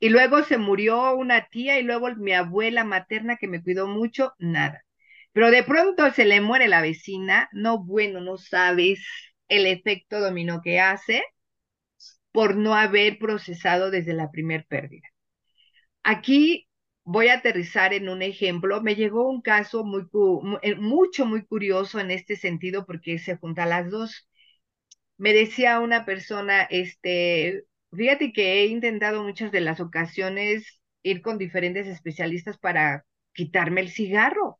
Y 0.00 0.10
luego 0.10 0.44
se 0.44 0.58
murió 0.58 1.14
una 1.16 1.48
tía 1.48 1.78
y 1.78 1.82
luego 1.84 2.14
mi 2.16 2.32
abuela 2.32 2.84
materna 2.84 3.36
que 3.36 3.48
me 3.48 3.62
cuidó 3.62 3.86
mucho, 3.88 4.34
nada. 4.38 4.84
Pero 5.32 5.50
de 5.50 5.64
pronto 5.64 6.10
se 6.12 6.24
le 6.24 6.40
muere 6.40 6.68
la 6.68 6.82
vecina, 6.82 7.48
no, 7.52 7.84
bueno, 7.84 8.20
no 8.20 8.38
sabes 8.38 9.00
el 9.48 9.66
efecto 9.66 10.20
dominó 10.20 10.62
que 10.62 10.80
hace 10.80 11.22
por 12.32 12.56
no 12.56 12.74
haber 12.74 13.18
procesado 13.20 13.90
desde 13.92 14.14
la 14.14 14.32
primer 14.32 14.66
pérdida. 14.66 15.09
Aquí 16.02 16.68
voy 17.04 17.28
a 17.28 17.34
aterrizar 17.34 17.94
en 17.94 18.08
un 18.08 18.22
ejemplo. 18.22 18.82
Me 18.82 18.94
llegó 18.96 19.28
un 19.30 19.40
caso 19.42 19.84
muy, 19.84 20.06
eh, 20.62 20.74
mucho, 20.76 21.26
muy 21.26 21.44
curioso 21.46 22.00
en 22.00 22.10
este 22.10 22.36
sentido 22.36 22.86
porque 22.86 23.18
se 23.18 23.36
juntan 23.36 23.70
las 23.70 23.90
dos 23.90 24.26
me 25.18 25.32
decía 25.32 25.80
una 25.80 26.04
persona, 26.04 26.62
este, 26.64 27.64
fíjate 27.92 28.32
que 28.32 28.62
he 28.62 28.66
intentado 28.66 29.22
muchas 29.22 29.52
de 29.52 29.60
las 29.60 29.80
ocasiones 29.80 30.80
ir 31.02 31.22
con 31.22 31.38
diferentes 31.38 31.86
especialistas 31.86 32.58
para 32.58 33.04
quitarme 33.34 33.82
el 33.82 33.90
cigarro. 33.90 34.58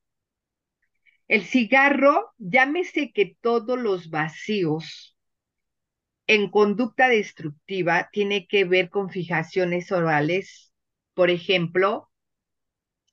El 1.29 1.45
cigarro, 1.47 2.35
llámese 2.37 3.11
que 3.13 3.35
todos 3.41 3.79
los 3.79 4.11
vacíos 4.11 5.17
en 6.27 6.49
conducta 6.51 7.09
destructiva 7.09 8.09
tiene 8.13 8.47
que 8.47 8.65
ver 8.65 8.89
con 8.91 9.11
fijaciones 9.11 9.93
orales, 9.93 10.70
por 11.21 11.29
ejemplo, 11.29 12.09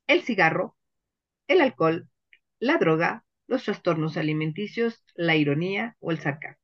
el 0.08 0.22
cigarro, 0.22 0.78
el 1.46 1.60
alcohol, 1.60 2.08
la 2.58 2.78
droga, 2.78 3.26
los 3.48 3.66
trastornos 3.66 4.16
alimenticios, 4.16 5.04
la 5.14 5.36
ironía 5.36 5.98
o 6.00 6.12
el 6.12 6.20
sarcasmo. 6.20 6.64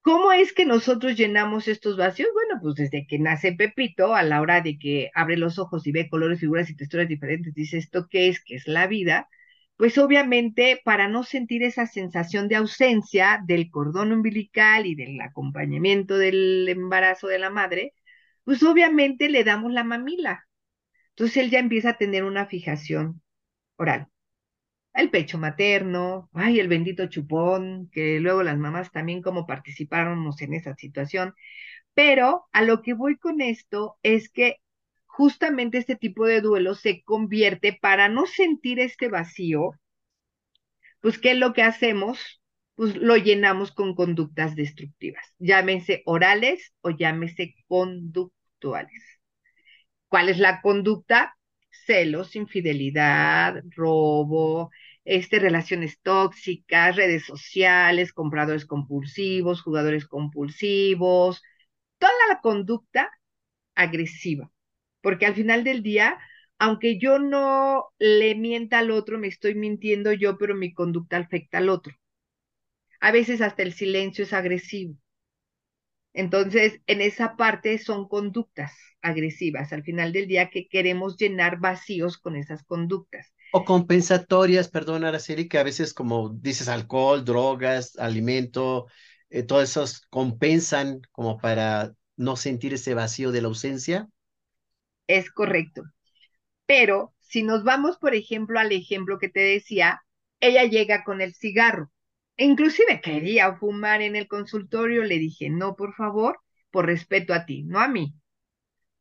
¿Cómo 0.00 0.32
es 0.32 0.54
que 0.54 0.64
nosotros 0.64 1.14
llenamos 1.14 1.68
estos 1.68 1.98
vacíos? 1.98 2.30
Bueno, 2.32 2.58
pues 2.62 2.76
desde 2.76 3.06
que 3.06 3.18
nace 3.18 3.52
Pepito, 3.52 4.14
a 4.14 4.22
la 4.22 4.40
hora 4.40 4.62
de 4.62 4.78
que 4.78 5.10
abre 5.14 5.36
los 5.36 5.58
ojos 5.58 5.86
y 5.86 5.92
ve 5.92 6.08
colores, 6.08 6.40
figuras 6.40 6.70
y 6.70 6.74
texturas 6.74 7.06
diferentes, 7.06 7.52
dice 7.52 7.76
esto 7.76 8.08
qué 8.08 8.28
es, 8.28 8.42
qué 8.42 8.54
es 8.54 8.66
la 8.66 8.86
vida, 8.86 9.28
pues 9.76 9.98
obviamente 9.98 10.80
para 10.86 11.06
no 11.06 11.22
sentir 11.22 11.62
esa 11.62 11.86
sensación 11.86 12.48
de 12.48 12.56
ausencia 12.56 13.42
del 13.46 13.70
cordón 13.70 14.12
umbilical 14.12 14.86
y 14.86 14.94
del 14.94 15.20
acompañamiento 15.20 16.16
del 16.16 16.66
embarazo 16.66 17.26
de 17.26 17.40
la 17.40 17.50
madre, 17.50 17.92
pues 18.46 18.62
obviamente 18.62 19.28
le 19.28 19.44
damos 19.44 19.72
la 19.72 19.84
mamila. 19.84 20.48
Entonces 21.10 21.36
él 21.38 21.50
ya 21.50 21.58
empieza 21.60 21.90
a 21.90 21.98
tener 21.98 22.24
una 22.24 22.46
fijación 22.46 23.22
oral 23.76 24.08
el 24.96 25.10
pecho 25.10 25.38
materno, 25.38 26.30
ay, 26.32 26.58
el 26.60 26.68
bendito 26.68 27.06
chupón, 27.06 27.88
que 27.92 28.18
luego 28.20 28.42
las 28.42 28.58
mamás 28.58 28.90
también 28.90 29.22
como 29.22 29.46
participáramos 29.46 30.40
en 30.42 30.54
esa 30.54 30.74
situación. 30.74 31.34
Pero 31.94 32.46
a 32.52 32.62
lo 32.62 32.82
que 32.82 32.94
voy 32.94 33.18
con 33.18 33.40
esto 33.40 33.98
es 34.02 34.30
que 34.30 34.58
justamente 35.06 35.78
este 35.78 35.96
tipo 35.96 36.26
de 36.26 36.40
duelo 36.40 36.74
se 36.74 37.02
convierte 37.04 37.74
para 37.80 38.08
no 38.08 38.26
sentir 38.26 38.80
este 38.80 39.08
vacío, 39.08 39.72
pues, 41.00 41.18
¿qué 41.18 41.32
es 41.32 41.38
lo 41.38 41.52
que 41.52 41.62
hacemos? 41.62 42.42
Pues 42.74 42.96
lo 42.96 43.16
llenamos 43.16 43.72
con 43.72 43.94
conductas 43.94 44.54
destructivas, 44.54 45.24
llámese 45.38 46.02
orales 46.04 46.74
o 46.82 46.90
llámese 46.90 47.54
conductuales. 48.60 49.02
¿Cuál 50.08 50.28
es 50.28 50.38
la 50.38 50.60
conducta? 50.62 51.36
Celos, 51.86 52.36
infidelidad, 52.36 53.62
robo, 53.76 54.70
este, 55.04 55.38
relaciones 55.38 56.00
tóxicas, 56.00 56.96
redes 56.96 57.24
sociales, 57.24 58.12
compradores 58.12 58.66
compulsivos, 58.66 59.62
jugadores 59.62 60.06
compulsivos, 60.06 61.42
toda 61.98 62.12
la 62.28 62.40
conducta 62.40 63.10
agresiva, 63.74 64.50
porque 65.02 65.26
al 65.26 65.34
final 65.34 65.64
del 65.64 65.82
día, 65.82 66.18
aunque 66.58 66.98
yo 66.98 67.18
no 67.20 67.86
le 67.98 68.34
mienta 68.36 68.80
al 68.80 68.90
otro, 68.90 69.18
me 69.18 69.28
estoy 69.28 69.54
mintiendo 69.54 70.12
yo, 70.12 70.38
pero 70.38 70.54
mi 70.56 70.72
conducta 70.74 71.18
afecta 71.18 71.58
al 71.58 71.68
otro. 71.70 71.94
A 73.00 73.10
veces 73.10 73.40
hasta 73.40 73.62
el 73.62 73.72
silencio 73.72 74.24
es 74.24 74.34
agresivo. 74.34 74.96
Entonces, 76.16 76.80
en 76.86 77.02
esa 77.02 77.36
parte 77.36 77.78
son 77.78 78.08
conductas 78.08 78.72
agresivas. 79.02 79.72
Al 79.72 79.82
final 79.82 80.12
del 80.12 80.26
día 80.26 80.48
que 80.48 80.66
queremos 80.66 81.18
llenar 81.18 81.60
vacíos 81.60 82.16
con 82.16 82.36
esas 82.36 82.64
conductas. 82.64 83.34
O 83.52 83.64
compensatorias, 83.64 84.68
perdón, 84.68 85.04
Araceli, 85.04 85.46
que 85.46 85.58
a 85.58 85.62
veces 85.62 85.92
como 85.92 86.30
dices, 86.30 86.68
alcohol, 86.68 87.24
drogas, 87.24 87.98
alimento, 87.98 88.86
eh, 89.28 89.42
todo 89.42 89.60
esos 89.60 90.06
compensan 90.08 91.02
como 91.12 91.36
para 91.36 91.92
no 92.16 92.36
sentir 92.36 92.72
ese 92.72 92.94
vacío 92.94 93.30
de 93.30 93.42
la 93.42 93.48
ausencia. 93.48 94.08
Es 95.06 95.30
correcto. 95.30 95.82
Pero 96.66 97.14
si 97.20 97.42
nos 97.42 97.64
vamos, 97.64 97.98
por 97.98 98.14
ejemplo, 98.14 98.58
al 98.58 98.72
ejemplo 98.72 99.18
que 99.18 99.28
te 99.28 99.40
decía, 99.40 100.02
ella 100.40 100.64
llega 100.64 101.04
con 101.04 101.20
el 101.20 101.34
cigarro. 101.34 101.90
Inclusive 102.38 103.00
quería 103.00 103.56
fumar 103.56 104.02
en 104.02 104.16
el 104.16 104.28
consultorio, 104.28 105.04
le 105.04 105.18
dije, 105.18 105.50
no, 105.50 105.76
por 105.76 105.94
favor, 105.94 106.40
por 106.70 106.86
respeto 106.86 107.32
a 107.34 107.46
ti, 107.46 107.62
no 107.62 107.80
a 107.80 107.88
mí. 107.88 108.14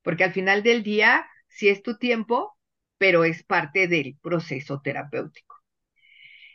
Porque 0.04 0.24
al 0.24 0.34
final 0.34 0.64
del 0.64 0.84
día, 0.84 1.28
si 1.48 1.70
es 1.70 1.84
tu 1.84 1.98
tiempo, 1.98 2.58
pero 2.98 3.26
es 3.26 3.44
parte 3.44 3.88
del 3.88 4.18
proceso 4.22 4.82
terapéutico. 4.84 5.56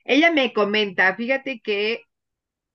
Ella 0.04 0.32
me 0.32 0.52
comenta, 0.52 1.14
fíjate 1.16 1.60
que 1.60 2.02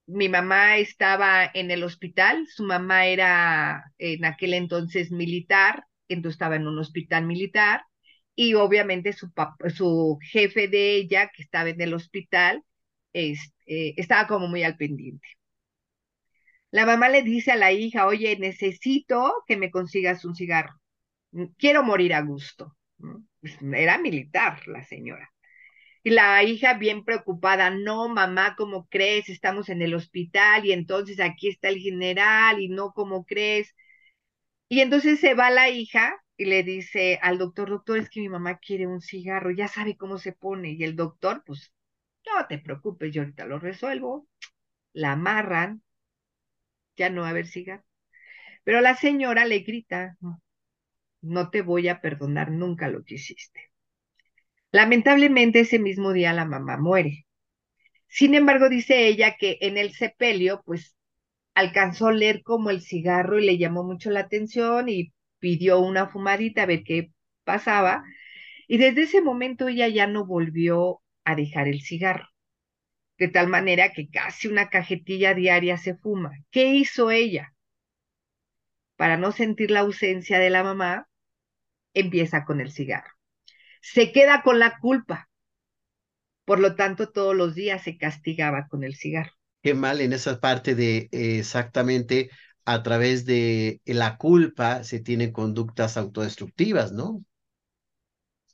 mi 0.08 0.30
mamá 0.30 0.78
estaba 0.78 1.50
en 1.54 1.72
el 1.72 1.84
hospital, 1.84 2.48
su 2.48 2.64
mamá 2.64 3.08
era 3.08 3.92
en 3.98 4.26
aquel 4.26 4.54
entonces 4.54 5.12
militar, 5.12 5.86
entonces 6.08 6.36
estaba 6.36 6.56
en 6.58 6.68
un 6.68 6.80
hospital 6.80 7.26
militar 7.26 7.84
y 8.36 8.54
obviamente 8.56 9.14
su, 9.14 9.32
su 9.76 10.20
jefe 10.32 10.68
de 10.68 10.96
ella, 10.98 11.32
que 11.36 11.44
estaba 11.44 11.70
en 11.70 11.82
el 11.82 11.94
hospital, 11.94 12.64
eh, 13.16 13.94
estaba 13.98 14.28
como 14.28 14.48
muy 14.48 14.64
al 14.64 14.78
pendiente. 14.78 15.28
La 16.72 16.86
mamá 16.86 17.10
le 17.10 17.24
dice 17.24 17.52
a 17.52 17.56
la 17.56 17.72
hija, 17.72 18.06
oye, 18.06 18.38
necesito 18.38 19.34
que 19.48 19.58
me 19.58 19.72
consigas 19.72 20.26
un 20.26 20.36
cigarro, 20.36 20.74
quiero 21.58 21.84
morir 21.84 22.14
a 22.14 22.22
gusto. 22.22 22.76
Pues, 23.42 23.58
era 23.62 23.98
militar 24.00 24.68
la 24.68 24.84
señora. 24.84 25.30
Y 26.04 26.12
la 26.12 26.44
hija 26.44 26.76
bien 26.76 27.04
preocupada, 27.06 27.70
no, 27.72 28.10
mamá, 28.10 28.56
¿cómo 28.58 28.88
crees? 28.90 29.30
Estamos 29.30 29.70
en 29.70 29.82
el 29.82 29.96
hospital 29.96 30.66
y 30.66 30.72
entonces 30.74 31.20
aquí 31.20 31.50
está 31.50 31.70
el 31.70 31.80
general 31.80 32.62
y 32.62 32.70
no, 32.70 32.94
¿cómo 32.94 33.26
crees? 33.26 33.74
Y 34.70 34.82
entonces 34.82 35.20
se 35.20 35.34
va 35.34 35.50
la 35.52 35.70
hija 35.70 36.16
y 36.38 36.46
le 36.46 36.64
dice 36.64 37.20
al 37.22 37.38
doctor, 37.38 37.70
doctor, 37.70 38.00
es 38.00 38.10
que 38.10 38.22
mi 38.22 38.30
mamá 38.30 38.60
quiere 38.60 38.88
un 38.88 39.02
cigarro, 39.02 39.52
ya 39.52 39.68
sabe 39.68 39.98
cómo 39.98 40.18
se 40.20 40.34
pone. 40.34 40.72
Y 40.72 40.84
el 40.84 40.96
doctor, 40.96 41.44
pues, 41.46 41.74
no 42.36 42.48
te 42.48 42.60
preocupes, 42.60 43.14
yo 43.14 43.22
ahorita 43.22 43.46
lo 43.46 43.60
resuelvo. 43.60 44.28
La 44.94 45.14
amarran, 45.14 45.82
ya 46.96 47.10
no 47.10 47.22
va 47.22 47.28
a 47.28 47.30
haber 47.32 47.48
cigarro. 47.48 47.84
Pero 48.64 48.82
la 48.82 48.96
señora 48.96 49.46
le 49.46 49.60
grita, 49.60 50.18
no 51.22 51.50
te 51.50 51.62
voy 51.62 51.88
a 51.88 52.02
perdonar 52.02 52.52
nunca 52.52 52.88
lo 52.88 53.04
que 53.04 53.16
hiciste. 53.16 53.60
Lamentablemente 54.72 55.62
ese 55.62 55.80
mismo 55.80 56.14
día 56.14 56.34
la 56.34 56.46
mamá 56.46 56.78
muere. 56.78 57.26
Sin 58.08 58.36
embargo, 58.36 58.70
dice 58.70 59.08
ella 59.08 59.36
que 59.38 59.58
en 59.62 59.78
el 59.78 59.94
sepelio, 59.94 60.62
pues 60.66 60.96
alcanzó 61.56 62.08
a 62.10 62.14
leer 62.14 62.44
como 62.44 62.70
el 62.70 62.82
cigarro 62.82 63.40
y 63.40 63.46
le 63.46 63.58
llamó 63.58 63.84
mucho 63.84 64.12
la 64.12 64.22
atención 64.22 64.90
y 64.90 65.14
pidió 65.40 65.80
una 65.80 66.08
fumadita 66.08 66.64
a 66.64 66.66
ver 66.68 66.84
qué 66.84 67.12
pasaba. 67.44 68.04
Y 68.68 68.78
desde 68.78 69.04
ese 69.04 69.22
momento 69.22 69.68
ella 69.68 69.88
ya 69.88 70.08
no 70.08 70.26
volvió 70.26 71.02
a 71.26 71.36
dejar 71.36 71.68
el 71.68 71.82
cigarro. 71.82 72.30
De 73.18 73.28
tal 73.28 73.48
manera 73.48 73.92
que 73.94 74.10
casi 74.10 74.48
una 74.48 74.70
cajetilla 74.70 75.34
diaria 75.34 75.78
se 75.78 75.96
fuma. 75.96 76.32
¿Qué 76.52 76.68
hizo 76.68 77.12
ella? 77.12 77.54
Para 78.96 79.18
no 79.18 79.32
sentir 79.32 79.72
la 79.72 79.82
ausencia 79.82 80.40
de 80.40 80.50
la 80.50 80.64
mamá, 80.64 81.10
empieza 81.94 82.46
con 82.46 82.62
el 82.62 82.72
cigarro 82.72 83.16
se 83.86 84.12
queda 84.12 84.42
con 84.42 84.58
la 84.58 84.80
culpa. 84.80 85.30
Por 86.44 86.60
lo 86.60 86.76
tanto, 86.76 87.12
todos 87.12 87.36
los 87.36 87.54
días 87.54 87.84
se 87.84 87.98
castigaba 87.98 88.68
con 88.68 88.84
el 88.84 88.96
cigarro. 88.96 89.32
Qué 89.62 89.76
mal 89.76 90.02
en 90.02 90.12
esa 90.14 90.40
parte 90.40 90.74
de 90.74 91.08
exactamente 91.12 92.30
a 92.66 92.82
través 92.82 93.26
de 93.26 93.82
la 93.86 94.18
culpa 94.18 94.84
se 94.84 95.00
tienen 95.00 95.32
conductas 95.32 95.98
autodestructivas, 95.98 96.94
¿no? 96.94 97.24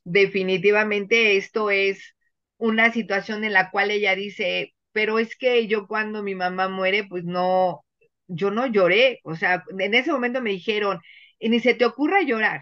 Definitivamente 0.03 1.37
esto 1.37 1.69
es 1.71 2.15
una 2.61 2.93
situación 2.93 3.43
en 3.43 3.53
la 3.53 3.71
cual 3.71 3.91
ella 3.91 4.15
dice, 4.15 4.75
pero 4.93 5.19
es 5.19 5.35
que 5.37 5.67
yo 5.67 5.87
cuando 5.87 6.23
mi 6.23 6.35
mamá 6.35 6.69
muere, 6.69 7.05
pues 7.09 7.23
no, 7.25 7.85
yo 8.27 8.51
no 8.51 8.67
lloré, 8.67 9.19
o 9.23 9.35
sea, 9.35 9.63
en 9.79 9.93
ese 9.95 10.11
momento 10.13 10.41
me 10.41 10.51
dijeron, 10.51 10.99
y 11.39 11.49
ni 11.49 11.59
se 11.59 11.73
te 11.75 11.85
ocurra 11.85 12.21
llorar, 12.23 12.61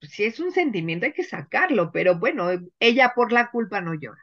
pues, 0.00 0.12
si 0.12 0.24
es 0.24 0.40
un 0.40 0.52
sentimiento 0.52 1.04
hay 1.06 1.12
que 1.12 1.22
sacarlo, 1.24 1.90
pero 1.92 2.18
bueno, 2.18 2.48
ella 2.80 3.12
por 3.14 3.32
la 3.32 3.50
culpa 3.50 3.80
no 3.80 3.94
llora. 3.94 4.20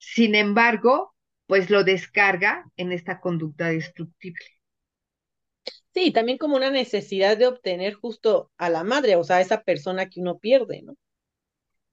Sin 0.00 0.34
embargo, 0.34 1.14
pues 1.46 1.70
lo 1.70 1.84
descarga 1.84 2.68
en 2.76 2.90
esta 2.90 3.20
conducta 3.20 3.68
destructible. 3.68 4.44
Sí, 5.92 6.12
también 6.12 6.38
como 6.38 6.56
una 6.56 6.70
necesidad 6.70 7.36
de 7.36 7.46
obtener 7.46 7.92
justo 7.94 8.50
a 8.56 8.70
la 8.70 8.84
madre, 8.84 9.16
o 9.16 9.24
sea, 9.24 9.36
a 9.36 9.40
esa 9.42 9.62
persona 9.64 10.08
que 10.08 10.20
uno 10.20 10.38
pierde, 10.38 10.80
¿no? 10.82 10.94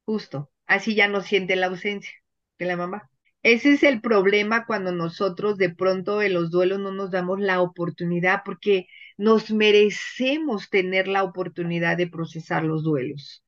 Justo, 0.07 0.49
así 0.67 0.95
ya 0.95 1.07
no 1.07 1.21
siente 1.21 1.55
la 1.55 1.67
ausencia 1.67 2.11
de 2.59 2.65
la 2.65 2.77
mamá. 2.77 3.09
Ese 3.43 3.73
es 3.73 3.83
el 3.83 4.01
problema 4.01 4.65
cuando 4.65 4.91
nosotros 4.91 5.57
de 5.57 5.69
pronto 5.69 6.21
en 6.21 6.33
los 6.33 6.49
duelos 6.51 6.79
no 6.79 6.91
nos 6.91 7.11
damos 7.11 7.39
la 7.39 7.61
oportunidad, 7.61 8.41
porque 8.43 8.87
nos 9.17 9.51
merecemos 9.51 10.69
tener 10.69 11.07
la 11.07 11.23
oportunidad 11.23 11.97
de 11.97 12.07
procesar 12.07 12.63
los 12.63 12.83
duelos. 12.83 13.43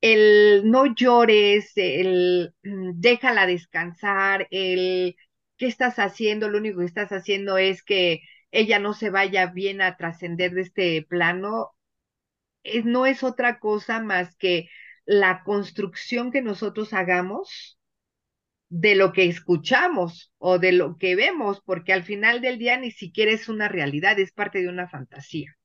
El 0.00 0.70
no 0.70 0.94
llores, 0.94 1.72
el 1.76 2.54
mm, 2.62 2.92
déjala 3.00 3.46
descansar, 3.46 4.48
el 4.50 5.16
qué 5.56 5.66
estás 5.66 5.98
haciendo, 5.98 6.48
lo 6.48 6.58
único 6.58 6.80
que 6.80 6.86
estás 6.86 7.10
haciendo 7.12 7.58
es 7.58 7.82
que 7.82 8.22
ella 8.50 8.78
no 8.78 8.94
se 8.94 9.10
vaya 9.10 9.46
bien 9.46 9.80
a 9.82 9.96
trascender 9.96 10.52
de 10.52 10.62
este 10.62 11.06
plano, 11.08 11.72
no 12.84 13.06
es 13.06 13.22
otra 13.22 13.58
cosa 13.58 14.00
más 14.02 14.36
que 14.36 14.68
la 15.10 15.42
construcción 15.42 16.30
que 16.30 16.40
nosotros 16.40 16.92
hagamos 16.92 17.80
de 18.68 18.94
lo 18.94 19.12
que 19.12 19.24
escuchamos 19.24 20.32
o 20.38 20.60
de 20.60 20.70
lo 20.70 20.98
que 20.98 21.16
vemos, 21.16 21.60
porque 21.66 21.92
al 21.92 22.04
final 22.04 22.40
del 22.40 22.58
día 22.60 22.76
ni 22.78 22.92
siquiera 22.92 23.32
es 23.32 23.48
una 23.48 23.66
realidad, 23.66 24.20
es 24.20 24.30
parte 24.30 24.62
de 24.62 24.68
una 24.68 24.88
fantasía. 24.88 25.56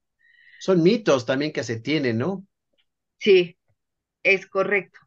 Son 0.60 0.82
mitos 0.82 1.28
también 1.28 1.54
que 1.54 1.64
se 1.64 1.80
tienen, 1.80 2.18
¿no? 2.18 2.44
Sí, 3.20 3.56
es 4.24 4.48
correcto. 4.48 4.98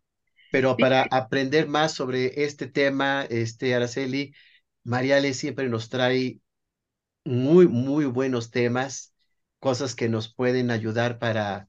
Pero 0.53 0.77
para 0.77 1.03
aprender 1.11 1.67
más 1.67 1.91
sobre 1.95 2.45
este 2.45 2.69
tema, 2.69 3.27
este 3.29 3.75
Araceli, 3.75 4.37
Mariale 4.85 5.35
siempre 5.35 5.69
nos 5.69 5.89
trae 5.89 6.39
muy, 7.25 7.67
muy 7.67 8.05
buenos 8.05 8.53
temas, 8.53 9.13
cosas 9.59 9.97
que 9.97 10.09
nos 10.09 10.33
pueden 10.33 10.71
ayudar 10.71 11.19
para 11.19 11.69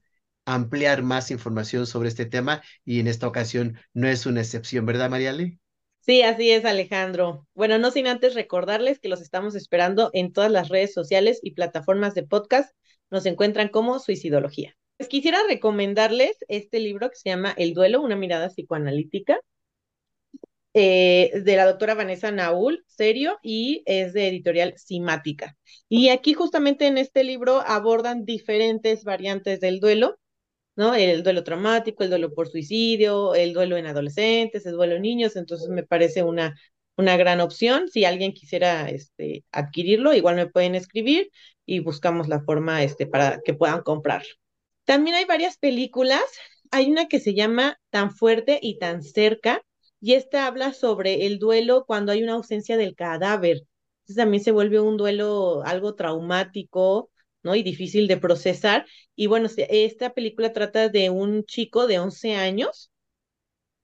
ampliar 0.54 1.02
más 1.02 1.30
información 1.30 1.86
sobre 1.86 2.08
este 2.08 2.26
tema 2.26 2.62
y 2.84 3.00
en 3.00 3.06
esta 3.06 3.26
ocasión 3.26 3.78
no 3.94 4.08
es 4.08 4.26
una 4.26 4.40
excepción, 4.40 4.86
¿verdad, 4.86 5.10
Mariale? 5.10 5.58
Sí, 6.00 6.22
así 6.22 6.50
es, 6.50 6.64
Alejandro. 6.64 7.46
Bueno, 7.54 7.78
no 7.78 7.90
sin 7.90 8.06
antes 8.06 8.34
recordarles 8.34 8.98
que 8.98 9.08
los 9.08 9.20
estamos 9.20 9.54
esperando 9.54 10.10
en 10.12 10.32
todas 10.32 10.50
las 10.50 10.68
redes 10.68 10.94
sociales 10.94 11.40
y 11.42 11.52
plataformas 11.52 12.14
de 12.14 12.22
podcast. 12.22 12.74
Nos 13.10 13.26
encuentran 13.26 13.68
como 13.68 13.98
Suicidología. 13.98 14.76
Pues 14.96 15.08
quisiera 15.08 15.38
recomendarles 15.48 16.36
este 16.48 16.80
libro 16.80 17.10
que 17.10 17.16
se 17.16 17.30
llama 17.30 17.54
El 17.56 17.74
duelo, 17.74 18.02
una 18.02 18.16
mirada 18.16 18.48
psicoanalítica, 18.48 19.40
eh, 20.72 21.32
de 21.42 21.56
la 21.56 21.66
doctora 21.66 21.94
Vanessa 21.94 22.30
Naul, 22.30 22.84
serio, 22.86 23.38
y 23.42 23.82
es 23.86 24.12
de 24.12 24.28
editorial 24.28 24.74
Simática. 24.76 25.56
Y 25.88 26.10
aquí 26.10 26.32
justamente 26.32 26.86
en 26.86 26.96
este 26.96 27.24
libro 27.24 27.60
abordan 27.66 28.24
diferentes 28.24 29.02
variantes 29.02 29.58
del 29.58 29.80
duelo 29.80 30.19
El 30.94 31.22
duelo 31.22 31.44
traumático, 31.44 32.02
el 32.02 32.10
duelo 32.10 32.32
por 32.32 32.48
suicidio, 32.48 33.34
el 33.34 33.52
duelo 33.52 33.76
en 33.76 33.86
adolescentes, 33.86 34.66
el 34.66 34.72
duelo 34.72 34.96
en 34.96 35.02
niños, 35.02 35.36
entonces 35.36 35.68
me 35.68 35.82
parece 35.82 36.22
una, 36.22 36.56
una 36.96 37.16
gran 37.16 37.40
opción. 37.40 37.88
Si 37.88 38.04
alguien 38.04 38.32
quisiera 38.32 38.88
este, 38.88 39.44
adquirirlo, 39.52 40.14
igual 40.14 40.36
me 40.36 40.46
pueden 40.46 40.74
escribir 40.74 41.30
y 41.66 41.80
buscamos 41.80 42.28
la 42.28 42.40
forma 42.42 42.82
este, 42.82 43.06
para 43.06 43.40
que 43.44 43.54
puedan 43.54 43.82
comprarlo. 43.82 44.30
También 44.84 45.16
hay 45.16 45.24
varias 45.24 45.58
películas. 45.58 46.22
Hay 46.70 46.90
una 46.90 47.08
que 47.08 47.20
se 47.20 47.34
llama 47.34 47.78
Tan 47.90 48.12
fuerte 48.12 48.58
y 48.62 48.78
tan 48.78 49.02
cerca, 49.02 49.62
y 50.00 50.14
esta 50.14 50.46
habla 50.46 50.72
sobre 50.72 51.26
el 51.26 51.38
duelo 51.38 51.84
cuando 51.86 52.12
hay 52.12 52.22
una 52.22 52.34
ausencia 52.34 52.76
del 52.76 52.94
cadáver. 52.94 53.64
Entonces 54.02 54.16
también 54.16 54.42
se 54.42 54.50
vuelve 54.52 54.80
un 54.80 54.96
duelo 54.96 55.62
algo 55.64 55.94
traumático, 55.94 57.09
¿no? 57.42 57.54
Y 57.54 57.62
difícil 57.62 58.08
de 58.08 58.16
procesar. 58.16 58.86
Y 59.16 59.26
bueno, 59.26 59.48
esta 59.56 60.12
película 60.14 60.52
trata 60.52 60.88
de 60.88 61.10
un 61.10 61.44
chico 61.44 61.86
de 61.86 61.98
11 61.98 62.34
años 62.36 62.90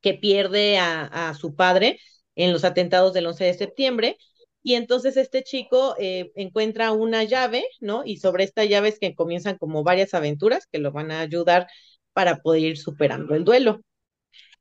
que 0.00 0.14
pierde 0.14 0.78
a, 0.78 1.34
su 1.34 1.54
padre 1.57 1.98
en 2.36 2.52
los 2.52 2.64
atentados 2.64 3.12
del 3.12 3.26
11 3.26 3.44
de 3.44 3.54
septiembre. 3.54 4.18
Y 4.62 4.74
entonces 4.74 5.16
este 5.16 5.42
chico 5.44 5.94
eh, 5.98 6.32
encuentra 6.34 6.92
una 6.92 7.24
llave, 7.24 7.64
¿no? 7.80 8.02
Y 8.04 8.18
sobre 8.18 8.44
esta 8.44 8.64
llave 8.64 8.88
es 8.88 8.98
que 8.98 9.14
comienzan 9.14 9.59
como 9.59 9.84
varias 9.84 10.14
aventuras 10.14 10.66
que 10.70 10.78
lo 10.78 10.92
van 10.92 11.11
a 11.12 11.20
ayudar 11.20 11.68
para 12.12 12.38
poder 12.38 12.62
ir 12.62 12.78
superando 12.78 13.34
el 13.34 13.44
duelo. 13.44 13.80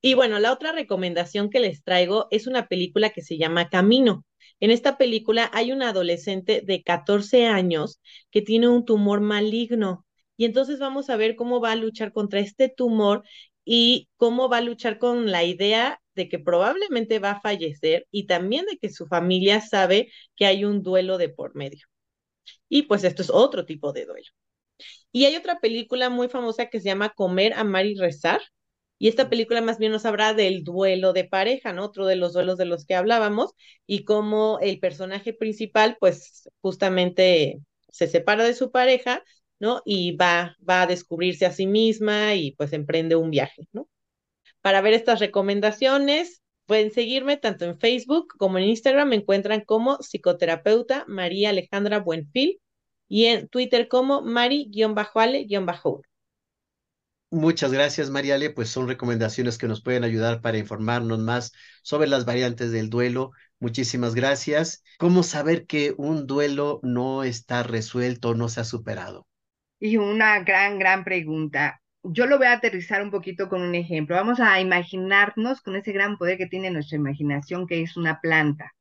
Y 0.06 0.14
bueno, 0.14 0.38
la 0.38 0.54
otra 0.54 0.72
recomendación 0.72 1.50
que 1.50 1.60
les 1.60 1.84
traigo 1.84 2.28
es 2.30 2.46
una 2.46 2.68
película 2.68 3.10
que 3.10 3.24
se 3.24 3.40
llama 3.40 3.70
Camino. 3.70 4.24
En 4.60 4.70
esta 4.70 5.00
película 5.00 5.50
hay 5.52 5.72
una 5.72 5.90
adolescente 5.90 6.62
de 6.64 6.84
14 6.84 7.48
años 7.48 8.00
que 8.30 8.44
tiene 8.44 8.68
un 8.68 8.86
tumor 8.86 9.20
maligno 9.22 10.06
y 10.38 10.46
entonces 10.46 10.78
vamos 10.78 11.10
a 11.10 11.18
ver 11.18 11.36
cómo 11.36 11.60
va 11.60 11.72
a 11.72 11.76
luchar 11.76 12.12
contra 12.14 12.40
este 12.40 12.70
tumor 12.70 13.24
y 13.66 14.08
cómo 14.16 14.48
va 14.48 14.58
a 14.58 14.62
luchar 14.62 15.00
con 15.00 15.32
la 15.32 15.44
idea 15.44 16.00
de 16.14 16.30
que 16.30 16.38
probablemente 16.38 17.18
va 17.18 17.32
a 17.32 17.42
fallecer 17.42 18.06
y 18.12 18.28
también 18.28 18.68
de 18.68 18.78
que 18.78 18.92
su 18.92 19.08
familia 19.08 19.60
sabe 19.60 20.12
que 20.36 20.46
hay 20.46 20.66
un 20.66 20.84
duelo 20.84 21.18
de 21.18 21.30
por 21.30 21.56
medio. 21.56 21.88
Y 22.70 22.84
pues 22.84 23.04
esto 23.04 23.24
es 23.24 23.32
otro 23.32 23.66
tipo 23.66 23.92
de 23.92 24.06
duelo. 24.06 24.30
Y 25.12 25.26
hay 25.26 25.36
otra 25.36 25.60
película 25.60 26.12
muy 26.12 26.30
famosa 26.30 26.68
que 26.68 26.80
se 26.80 26.86
llama 26.90 27.10
Comer, 27.10 27.54
Amar 27.54 27.88
y 27.88 27.96
Rezar, 27.96 28.42
y 28.98 29.08
esta 29.10 29.30
película 29.30 29.62
más 29.62 29.78
bien 29.78 29.92
nos 29.92 30.06
habla 30.06 30.34
del 30.34 30.64
duelo 30.64 31.14
de 31.14 31.26
pareja, 31.26 31.74
¿no? 31.74 31.86
Otro 31.86 32.06
de 32.06 32.16
los 32.16 32.34
duelos 32.34 32.58
de 32.58 32.66
los 32.66 32.86
que 32.86 32.96
hablábamos, 32.96 33.52
y 33.86 34.04
cómo 34.06 34.60
el 34.62 34.80
personaje 34.80 35.34
principal, 35.34 35.98
pues 36.00 36.50
justamente 36.62 37.60
se 37.90 38.08
separa 38.08 38.44
de 38.44 38.54
su 38.54 38.72
pareja, 38.72 39.24
¿no? 39.60 39.82
Y 39.86 40.16
va, 40.16 40.56
va 40.68 40.84
a 40.84 40.88
descubrirse 40.88 41.46
a 41.46 41.52
sí 41.52 41.68
misma 41.68 42.36
y 42.36 42.52
pues 42.54 42.74
emprende 42.74 43.16
un 43.16 43.32
viaje, 43.32 43.68
¿no? 43.74 43.88
Para 44.62 44.82
ver 44.82 44.94
estas 44.94 45.20
recomendaciones, 45.20 46.42
pueden 46.66 46.92
seguirme 46.92 47.38
tanto 47.38 47.66
en 47.66 47.80
Facebook 47.80 48.34
como 48.38 48.58
en 48.58 48.66
Instagram, 48.66 49.10
me 49.10 49.16
encuentran 49.18 49.62
como 49.62 49.98
psicoterapeuta 50.02 51.06
María 51.08 51.50
Alejandra 51.50 52.00
Buenfil 52.00 52.60
y 53.08 53.26
en 53.26 53.48
Twitter 53.48 53.88
como 53.88 54.22
Mari-Ale-1. 54.22 56.02
Muchas 57.30 57.72
gracias, 57.72 58.10
Mariale. 58.10 58.50
Pues 58.50 58.70
son 58.70 58.88
recomendaciones 58.88 59.58
que 59.60 59.68
nos 59.68 59.82
pueden 59.84 60.04
ayudar 60.04 60.42
para 60.42 60.58
informarnos 60.58 61.20
más 61.20 61.52
sobre 61.84 62.08
las 62.08 62.26
variantes 62.26 62.72
del 62.72 62.90
duelo. 62.90 63.32
Muchísimas 63.60 64.16
gracias. 64.16 64.84
¿Cómo 64.98 65.22
saber 65.24 65.66
que 65.68 65.94
un 65.98 66.26
duelo 66.28 66.80
no 66.84 67.24
está 67.24 67.62
resuelto, 67.64 68.34
no 68.36 68.50
se 68.50 68.62
ha 68.62 68.64
superado? 68.64 69.28
Y 69.80 69.96
una 69.98 70.40
gran, 70.44 70.80
gran 70.80 71.04
pregunta. 71.06 71.82
Yo 72.04 72.26
lo 72.28 72.38
voy 72.38 72.48
a 72.48 72.54
aterrizar 72.54 73.02
un 73.02 73.10
poquito 73.12 73.48
con 73.50 73.62
un 73.62 73.74
ejemplo. 73.76 74.16
Vamos 74.16 74.40
a 74.42 74.60
imaginarnos 74.60 75.62
con 75.62 75.76
ese 75.78 75.92
gran 75.94 76.18
poder 76.18 76.38
que 76.38 76.48
tiene 76.48 76.72
nuestra 76.72 76.98
imaginación, 76.98 77.68
que 77.68 77.82
es 77.82 77.96
una 77.98 78.20
planta. 78.22 78.74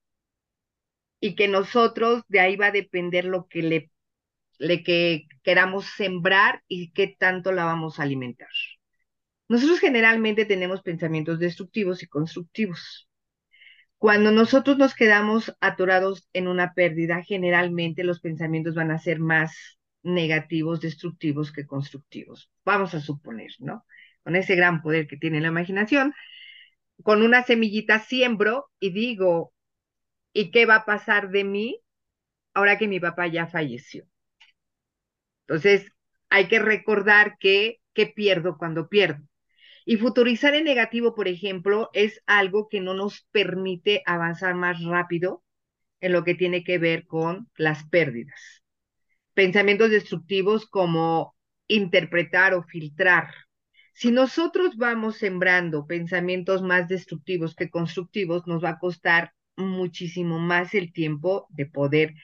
Y 1.21 1.35
que 1.35 1.49
nosotros, 1.49 2.23
de 2.29 2.39
ahí 2.41 2.57
va 2.57 2.67
a 2.67 2.71
depender 2.71 3.25
lo 3.25 3.49
que 3.49 3.63
le 3.63 3.91
le 4.59 4.83
que 4.83 5.27
queramos 5.43 5.87
sembrar 5.97 6.63
y 6.69 6.93
qué 6.93 7.15
tanto 7.19 7.53
la 7.53 7.65
vamos 7.65 7.99
a 7.99 8.05
alimentar. 8.05 8.49
Nosotros 9.49 9.81
generalmente 9.81 10.45
tenemos 10.47 10.83
pensamientos 10.83 11.39
destructivos 11.39 12.03
y 12.03 12.07
constructivos. 12.07 13.09
Cuando 13.99 14.33
nosotros 14.33 14.77
nos 14.79 14.95
quedamos 14.95 15.57
atorados 15.61 16.29
en 16.33 16.49
una 16.49 16.75
pérdida, 16.75 17.23
generalmente 17.23 18.05
los 18.05 18.21
pensamientos 18.21 18.75
van 18.75 18.91
a 18.91 18.99
ser 18.99 19.19
más 19.19 19.79
negativos, 20.03 20.81
destructivos 20.81 21.53
que 21.53 21.67
constructivos. 21.67 22.51
Vamos 22.65 22.95
a 22.95 23.01
suponer, 23.01 23.51
¿no? 23.61 23.85
Con 24.23 24.37
ese 24.37 24.57
gran 24.57 24.83
poder 24.83 25.07
que 25.07 25.17
tiene 25.17 25.41
la 25.41 25.49
imaginación, 25.49 26.15
con 27.03 27.23
una 27.23 27.43
semillita 27.45 27.99
siembro 27.99 28.71
y 28.79 28.91
digo, 28.93 29.53
¿y 30.33 30.51
qué 30.51 30.67
va 30.67 30.77
a 30.77 30.85
pasar 30.85 31.31
de 31.31 31.45
mí 31.45 31.81
ahora 32.55 32.79
que 32.79 32.89
mi 32.89 33.01
papá 33.01 33.27
ya 33.27 33.47
falleció? 33.47 34.07
Entonces, 35.47 35.91
hay 36.31 36.49
que 36.49 36.59
recordar 36.59 37.37
que, 37.39 37.81
¿qué 37.93 38.07
pierdo 38.07 38.57
cuando 38.59 38.89
pierdo? 38.89 39.23
Y 39.85 39.99
futurizar 39.99 40.55
en 40.55 40.65
negativo, 40.65 41.15
por 41.15 41.29
ejemplo, 41.29 41.91
es 41.93 42.23
algo 42.27 42.69
que 42.69 42.81
no 42.81 42.95
nos 42.95 43.27
permite 43.33 44.03
avanzar 44.07 44.55
más 44.55 44.83
rápido 44.83 45.45
en 46.01 46.13
lo 46.13 46.25
que 46.25 46.35
tiene 46.35 46.65
que 46.65 46.79
ver 46.79 47.07
con 47.07 47.51
las 47.57 47.87
pérdidas. 47.89 48.63
Pensamientos 49.35 49.91
destructivos 49.91 50.67
como 50.67 51.37
interpretar 51.69 52.55
o 52.55 52.63
filtrar. 52.63 53.29
Si 53.93 54.11
nosotros 54.11 54.77
vamos 54.77 55.19
sembrando 55.19 55.87
pensamientos 55.87 56.63
más 56.63 56.89
destructivos 56.89 57.55
que 57.55 57.71
constructivos, 57.71 58.47
nos 58.47 58.65
va 58.65 58.71
a 58.71 58.79
costar 58.79 59.33
muchísimo 59.57 60.39
más 60.39 60.75
el 60.75 60.93
tiempo 60.93 61.47
de 61.51 61.67
poder 61.67 62.15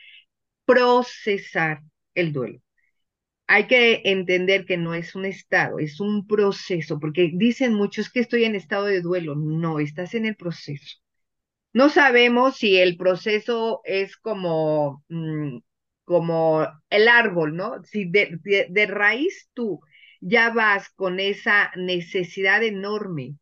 procesar 0.65 1.83
el 2.15 2.33
duelo 2.33 2.61
hay 3.51 3.67
que 3.67 4.03
entender 4.05 4.65
que 4.65 4.77
no 4.77 4.95
es 4.95 5.17
un 5.17 5.25
estado, 5.25 5.81
es 5.81 5.99
un 5.99 6.29
proceso, 6.29 7.01
porque 7.01 7.33
dicen 7.35 7.75
muchos 7.75 8.09
que 8.09 8.21
estoy 8.21 8.45
en 8.45 8.55
estado 8.55 8.85
de 8.85 9.01
duelo. 9.03 9.35
No, 9.35 9.81
estás 9.81 10.15
en 10.15 10.25
el 10.25 10.37
proceso. 10.37 10.99
No 11.73 11.89
sabemos 11.89 12.57
si 12.59 12.79
el 12.79 12.97
proceso 12.97 13.81
es 13.85 14.17
como, 14.17 15.05
mm, 15.09 15.59
como 16.05 16.67
el 16.91 17.09
árbol, 17.09 17.57
¿no? 17.57 17.83
Si 17.85 18.11
de, 18.11 18.39
de 18.71 18.87
raíz 18.87 19.51
tú 19.55 19.81
ya 20.21 20.51
vas 20.51 20.91
con 20.91 21.21
esa 21.21 21.73
necesidad 21.77 22.63
enorme 22.63 23.35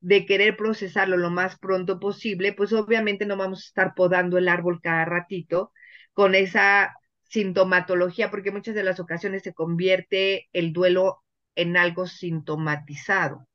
de 0.00 0.26
querer 0.26 0.56
procesarlo 0.56 1.16
lo 1.16 1.30
más 1.30 1.58
pronto 1.58 2.00
posible, 2.00 2.52
pues 2.52 2.72
obviamente 2.72 3.26
no 3.26 3.36
vamos 3.36 3.60
a 3.64 3.68
estar 3.68 3.94
podando 3.94 4.38
el 4.38 4.48
árbol 4.48 4.80
cada 4.82 5.04
ratito 5.04 5.72
con 6.14 6.34
esa 6.34 6.94
sintomatología, 7.32 8.30
porque 8.30 8.50
muchas 8.52 8.74
de 8.74 8.84
las 8.84 9.00
ocasiones 9.00 9.42
se 9.42 9.54
convierte 9.54 10.48
el 10.52 10.72
duelo 10.72 11.22
en 11.56 11.76
algo 11.76 12.06
sintomatizado. 12.06 13.48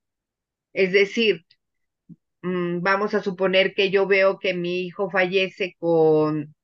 Es 0.73 0.91
decir, 0.93 1.45
mm, 2.41 2.81
vamos 2.81 3.13
a 3.13 3.21
suponer 3.23 3.73
que 3.73 3.89
yo 3.91 4.07
veo 4.07 4.39
que 4.39 4.53
mi 4.53 4.81
hijo 4.81 5.09
fallece 5.09 5.75
con 5.79 6.55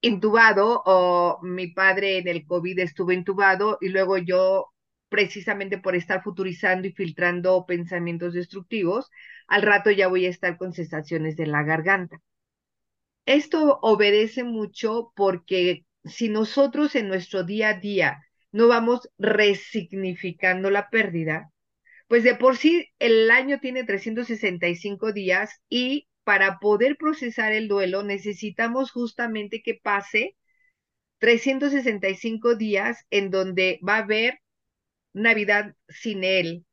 intubado 0.00 0.82
o 0.86 1.40
mi 1.42 1.68
padre 1.68 2.18
en 2.18 2.28
el 2.28 2.46
COVID 2.46 2.78
estuvo 2.80 3.12
intubado 3.12 3.78
y 3.80 3.88
luego 3.90 4.18
yo 4.18 4.72
precisamente 5.08 5.78
por 5.78 5.96
estar 5.96 6.22
futurizando 6.22 6.88
y 6.88 6.92
filtrando 6.92 7.66
pensamientos 7.66 8.34
destructivos, 8.34 9.10
al 9.48 9.62
rato 9.62 9.90
ya 9.90 10.08
voy 10.08 10.26
a 10.26 10.30
estar 10.30 10.58
con 10.58 10.72
sensaciones 10.72 11.36
de 11.36 11.46
la 11.46 11.62
garganta. 11.64 12.20
Esto 13.26 13.78
obedece 13.82 14.44
mucho 14.44 15.12
porque 15.16 15.84
si 16.06 16.28
nosotros 16.28 16.94
en 16.94 17.08
nuestro 17.08 17.44
día 17.44 17.70
a 17.70 17.74
día 17.80 18.22
no 18.52 18.68
vamos 18.68 19.10
resignificando 19.18 20.70
la 20.70 20.88
pérdida, 20.90 21.52
pues 22.08 22.24
de 22.24 22.34
por 22.34 22.56
sí 22.56 22.88
el 22.98 23.30
año 23.30 23.58
tiene 23.60 23.84
365 23.84 25.12
días 25.12 25.60
y 25.68 26.08
para 26.24 26.58
poder 26.58 26.96
procesar 26.96 27.52
el 27.52 27.68
duelo 27.68 28.02
necesitamos 28.02 28.90
justamente 28.90 29.62
que 29.62 29.74
pase 29.74 30.36
365 31.18 32.56
días 32.56 33.04
en 33.10 33.30
donde 33.30 33.80
va 33.86 33.96
a 33.96 34.02
haber 34.02 34.40
Navidad 35.12 35.74
sin 35.88 36.24
él, 36.24 36.66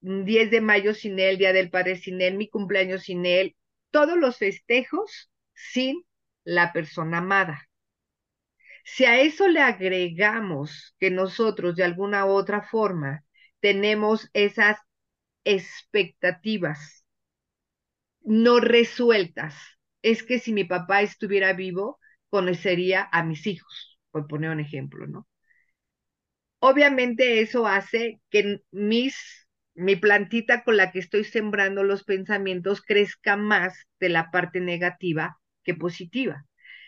10 0.00 0.50
de 0.50 0.60
mayo 0.60 0.94
sin 0.94 1.18
él, 1.18 1.38
Día 1.38 1.52
del 1.52 1.70
Padre 1.70 1.96
sin 1.96 2.20
él, 2.20 2.36
mi 2.36 2.48
cumpleaños 2.48 3.02
sin 3.02 3.26
él, 3.26 3.56
todos 3.90 4.16
los 4.16 4.38
festejos 4.38 5.30
sin 5.54 6.04
la 6.44 6.72
persona 6.72 7.18
amada. 7.18 7.67
Si 8.92 9.04
a 9.04 9.20
eso 9.20 9.46
le 9.48 9.60
agregamos 9.60 10.94
que 10.98 11.10
nosotros 11.12 11.76
de 11.76 11.84
alguna 11.84 12.26
u 12.26 12.30
otra 12.30 12.62
forma 12.62 13.24
tenemos 13.60 14.28
esas 14.32 14.78
expectativas 15.44 17.04
no 18.22 18.60
resueltas, 18.60 19.54
es 20.02 20.22
que 20.22 20.38
si 20.38 20.52
mi 20.52 20.64
papá 20.64 21.02
estuviera 21.02 21.52
vivo, 21.52 21.98
conocería 22.28 23.08
a 23.12 23.24
mis 23.24 23.46
hijos, 23.46 23.98
por 24.12 24.26
poner 24.28 24.50
un 24.50 24.60
ejemplo, 24.60 25.06
¿no? 25.06 25.26
obviamente 26.60 27.40
eso 27.40 27.66
hace 27.66 28.20
que 28.30 28.60
mis, 28.70 29.16
mi 29.74 29.96
plantita 29.96 30.64
con 30.64 30.76
la 30.76 30.90
que 30.92 30.98
estoy 30.98 31.24
sembrando 31.24 31.82
los 31.84 32.04
pensamientos 32.04 32.82
crezca 32.82 33.36
más 33.36 33.74
de 34.00 34.08
la 34.08 34.30
parte 34.30 34.60
negativa 34.60 35.38
que 35.64 35.74
positiva. 35.74 36.44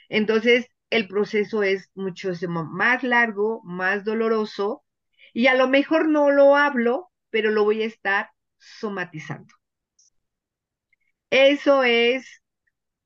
Entonces, 0.09 0.67
el 0.91 1.09
proceso 1.09 1.63
es 1.63 1.91
muchísimo 1.95 2.65
más 2.65 3.03
largo, 3.03 3.63
más 3.65 4.05
doloroso, 4.05 4.85
y 5.33 5.47
a 5.47 5.55
lo 5.55 5.69
mejor 5.69 6.09
no 6.09 6.31
lo 6.31 6.57
hablo, 6.57 7.11
pero 7.31 7.51
lo 7.51 7.65
voy 7.65 7.83
a 7.83 7.87
estar 7.87 8.31
somatizando. 8.59 9.55
Eso 11.31 11.83
es 11.85 12.43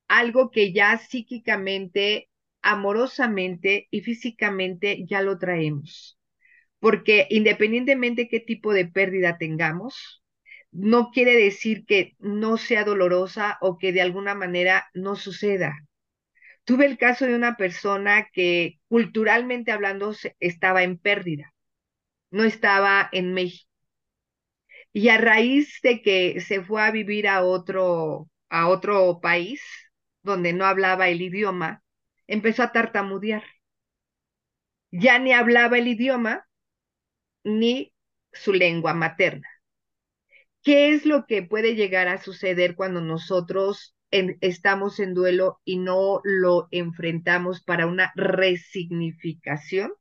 algo 0.08 0.50
que 0.50 0.72
ya 0.72 0.98
psíquicamente, 0.98 2.30
amorosamente 2.62 3.88
y 3.90 4.02
físicamente 4.02 5.04
ya 5.08 5.22
lo 5.22 5.38
traemos. 5.38 6.18
Porque 6.80 7.26
independientemente 7.30 8.28
qué 8.28 8.40
tipo 8.40 8.72
de 8.74 8.86
pérdida 8.86 9.38
tengamos, 9.38 10.22
no 10.72 11.10
quiere 11.12 11.36
decir 11.36 11.86
que 11.86 12.16
no 12.20 12.58
sea 12.58 12.84
dolorosa 12.84 13.58
o 13.60 13.78
que 13.78 13.92
de 13.92 14.02
alguna 14.02 14.34
manera 14.34 14.86
no 14.94 15.16
suceda. 15.16 15.74
Tuve 16.64 16.86
el 16.86 16.98
caso 16.98 17.26
de 17.26 17.34
una 17.34 17.56
persona 17.56 18.28
que 18.32 18.80
culturalmente 18.88 19.72
hablando 19.72 20.14
estaba 20.40 20.82
en 20.82 20.98
pérdida, 20.98 21.54
no 22.30 22.44
estaba 22.44 23.08
en 23.12 23.34
México. 23.34 23.70
Y 24.92 25.08
a 25.08 25.18
raíz 25.18 25.80
de 25.82 26.02
que 26.02 26.40
se 26.40 26.62
fue 26.62 26.82
a 26.82 26.90
vivir 26.90 27.28
a 27.28 27.42
otro, 27.44 28.30
a 28.48 28.68
otro 28.68 29.20
país 29.20 29.62
donde 30.22 30.52
no 30.52 30.64
hablaba 30.66 31.08
el 31.08 31.20
idioma, 31.22 31.82
empezó 32.26 32.62
a 32.62 32.72
tartamudear. 32.72 33.44
Ya 34.92 35.18
ni 35.18 35.32
hablaba 35.34 35.76
el 35.76 35.88
idioma 35.88 36.46
ni 37.44 37.92
su 38.32 38.52
lengua 38.52 38.94
materna. 38.94 39.48
¿Qué 40.62 40.92
es 40.92 41.06
lo 41.06 41.26
que 41.26 41.42
puede 41.42 41.74
llegar 41.76 42.08
a 42.08 42.20
suceder 42.22 42.74
cuando 42.74 43.00
nosotros 43.00 43.93
estamos 44.40 45.00
en 45.00 45.14
duelo 45.14 45.60
y 45.64 45.78
no 45.78 46.20
lo 46.24 46.68
enfrentamos 46.70 47.62
para 47.62 47.86
una 47.86 48.12
resignificación? 48.14 49.92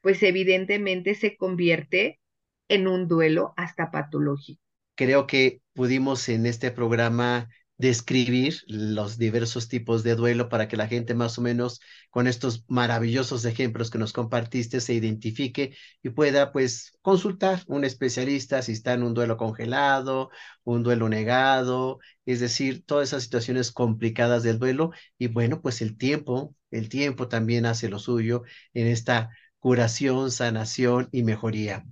Pues 0.00 0.22
evidentemente 0.22 1.14
se 1.14 1.36
convierte 1.36 2.20
en 2.68 2.88
un 2.88 3.08
duelo 3.08 3.52
hasta 3.56 3.90
patológico. 3.90 4.62
Creo 4.94 5.26
que 5.26 5.60
pudimos 5.74 6.28
en 6.28 6.46
este 6.46 6.70
programa 6.70 7.48
describir 7.78 8.62
los 8.68 9.18
diversos 9.18 9.68
tipos 9.68 10.02
de 10.04 10.14
duelo 10.14 10.48
para 10.48 10.68
que 10.68 10.76
la 10.76 10.86
gente 10.86 11.14
más 11.14 11.38
o 11.38 11.42
menos 11.42 11.80
con 12.10 12.26
estos 12.28 12.64
maravillosos 12.68 13.44
ejemplos 13.44 13.90
que 13.90 13.98
nos 13.98 14.12
compartiste 14.12 14.80
se 14.80 14.94
identifique 14.94 15.76
y 16.02 16.10
pueda 16.10 16.52
pues 16.52 16.96
consultar 17.02 17.62
un 17.66 17.84
especialista 17.84 18.62
si 18.62 18.72
está 18.72 18.92
en 18.92 19.02
un 19.02 19.14
duelo 19.14 19.36
congelado, 19.36 20.30
un 20.64 20.82
duelo 20.82 21.08
negado, 21.08 21.98
es 22.24 22.40
decir, 22.40 22.84
todas 22.86 23.08
esas 23.08 23.24
situaciones 23.24 23.72
complicadas 23.72 24.42
del 24.44 24.58
duelo 24.58 24.92
y 25.18 25.26
bueno, 25.28 25.60
pues 25.60 25.82
el 25.82 25.96
tiempo, 25.96 26.54
el 26.70 26.88
tiempo 26.88 27.28
también 27.28 27.66
hace 27.66 27.88
lo 27.88 27.98
suyo 27.98 28.44
en 28.74 28.86
esta 28.86 29.30
curación, 29.58 30.30
sanación 30.30 31.08
y 31.12 31.22
mejoría. 31.24 31.84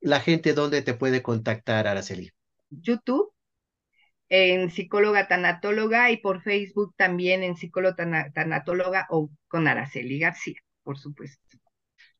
La 0.00 0.20
gente, 0.20 0.54
¿dónde 0.54 0.82
te 0.82 0.94
puede 0.94 1.22
contactar, 1.22 1.86
Araceli? 1.86 2.30
YouTube 2.70 3.32
en 4.28 4.70
psicóloga 4.70 5.28
tanatóloga 5.28 6.10
y 6.10 6.18
por 6.18 6.42
Facebook 6.42 6.94
también 6.96 7.42
en 7.42 7.56
psicóloga 7.56 8.30
tanatóloga 8.32 9.06
o 9.10 9.30
con 9.48 9.68
Araceli 9.68 10.18
García, 10.18 10.56
por 10.82 10.98
supuesto. 10.98 11.58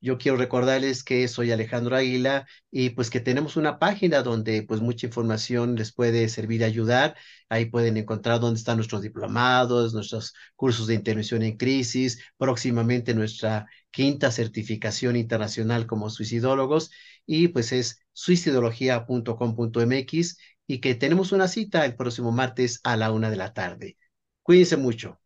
Yo 0.00 0.16
quiero 0.16 0.38
recordarles 0.38 1.02
que 1.02 1.26
soy 1.26 1.50
Alejandro 1.50 1.96
Águila 1.96 2.46
y 2.70 2.90
pues 2.90 3.10
que 3.10 3.18
tenemos 3.18 3.56
una 3.56 3.80
página 3.80 4.22
donde 4.22 4.62
pues 4.62 4.80
mucha 4.80 5.06
información 5.06 5.74
les 5.74 5.92
puede 5.92 6.28
servir 6.28 6.62
ayudar. 6.62 7.16
Ahí 7.48 7.64
pueden 7.66 7.96
encontrar 7.96 8.38
dónde 8.38 8.58
están 8.58 8.76
nuestros 8.76 9.02
diplomados, 9.02 9.94
nuestros 9.94 10.34
cursos 10.54 10.86
de 10.86 10.94
intervención 10.94 11.42
en 11.42 11.56
crisis, 11.56 12.22
próximamente 12.36 13.12
nuestra 13.12 13.66
quinta 13.90 14.30
certificación 14.30 15.16
internacional 15.16 15.86
como 15.86 16.10
suicidólogos 16.10 16.92
y 17.26 17.48
pues 17.48 17.72
es 17.72 18.00
suicidología.com.mx 18.12 20.38
y 20.68 20.80
que 20.80 20.94
tenemos 20.94 21.32
una 21.32 21.48
cita 21.48 21.84
el 21.86 21.96
próximo 21.96 22.32
martes 22.32 22.80
a 22.84 22.96
la 22.96 23.12
una 23.12 23.30
de 23.30 23.36
la 23.36 23.52
tarde. 23.54 23.98
Cuídense 24.44 24.76
mucho. 24.76 25.20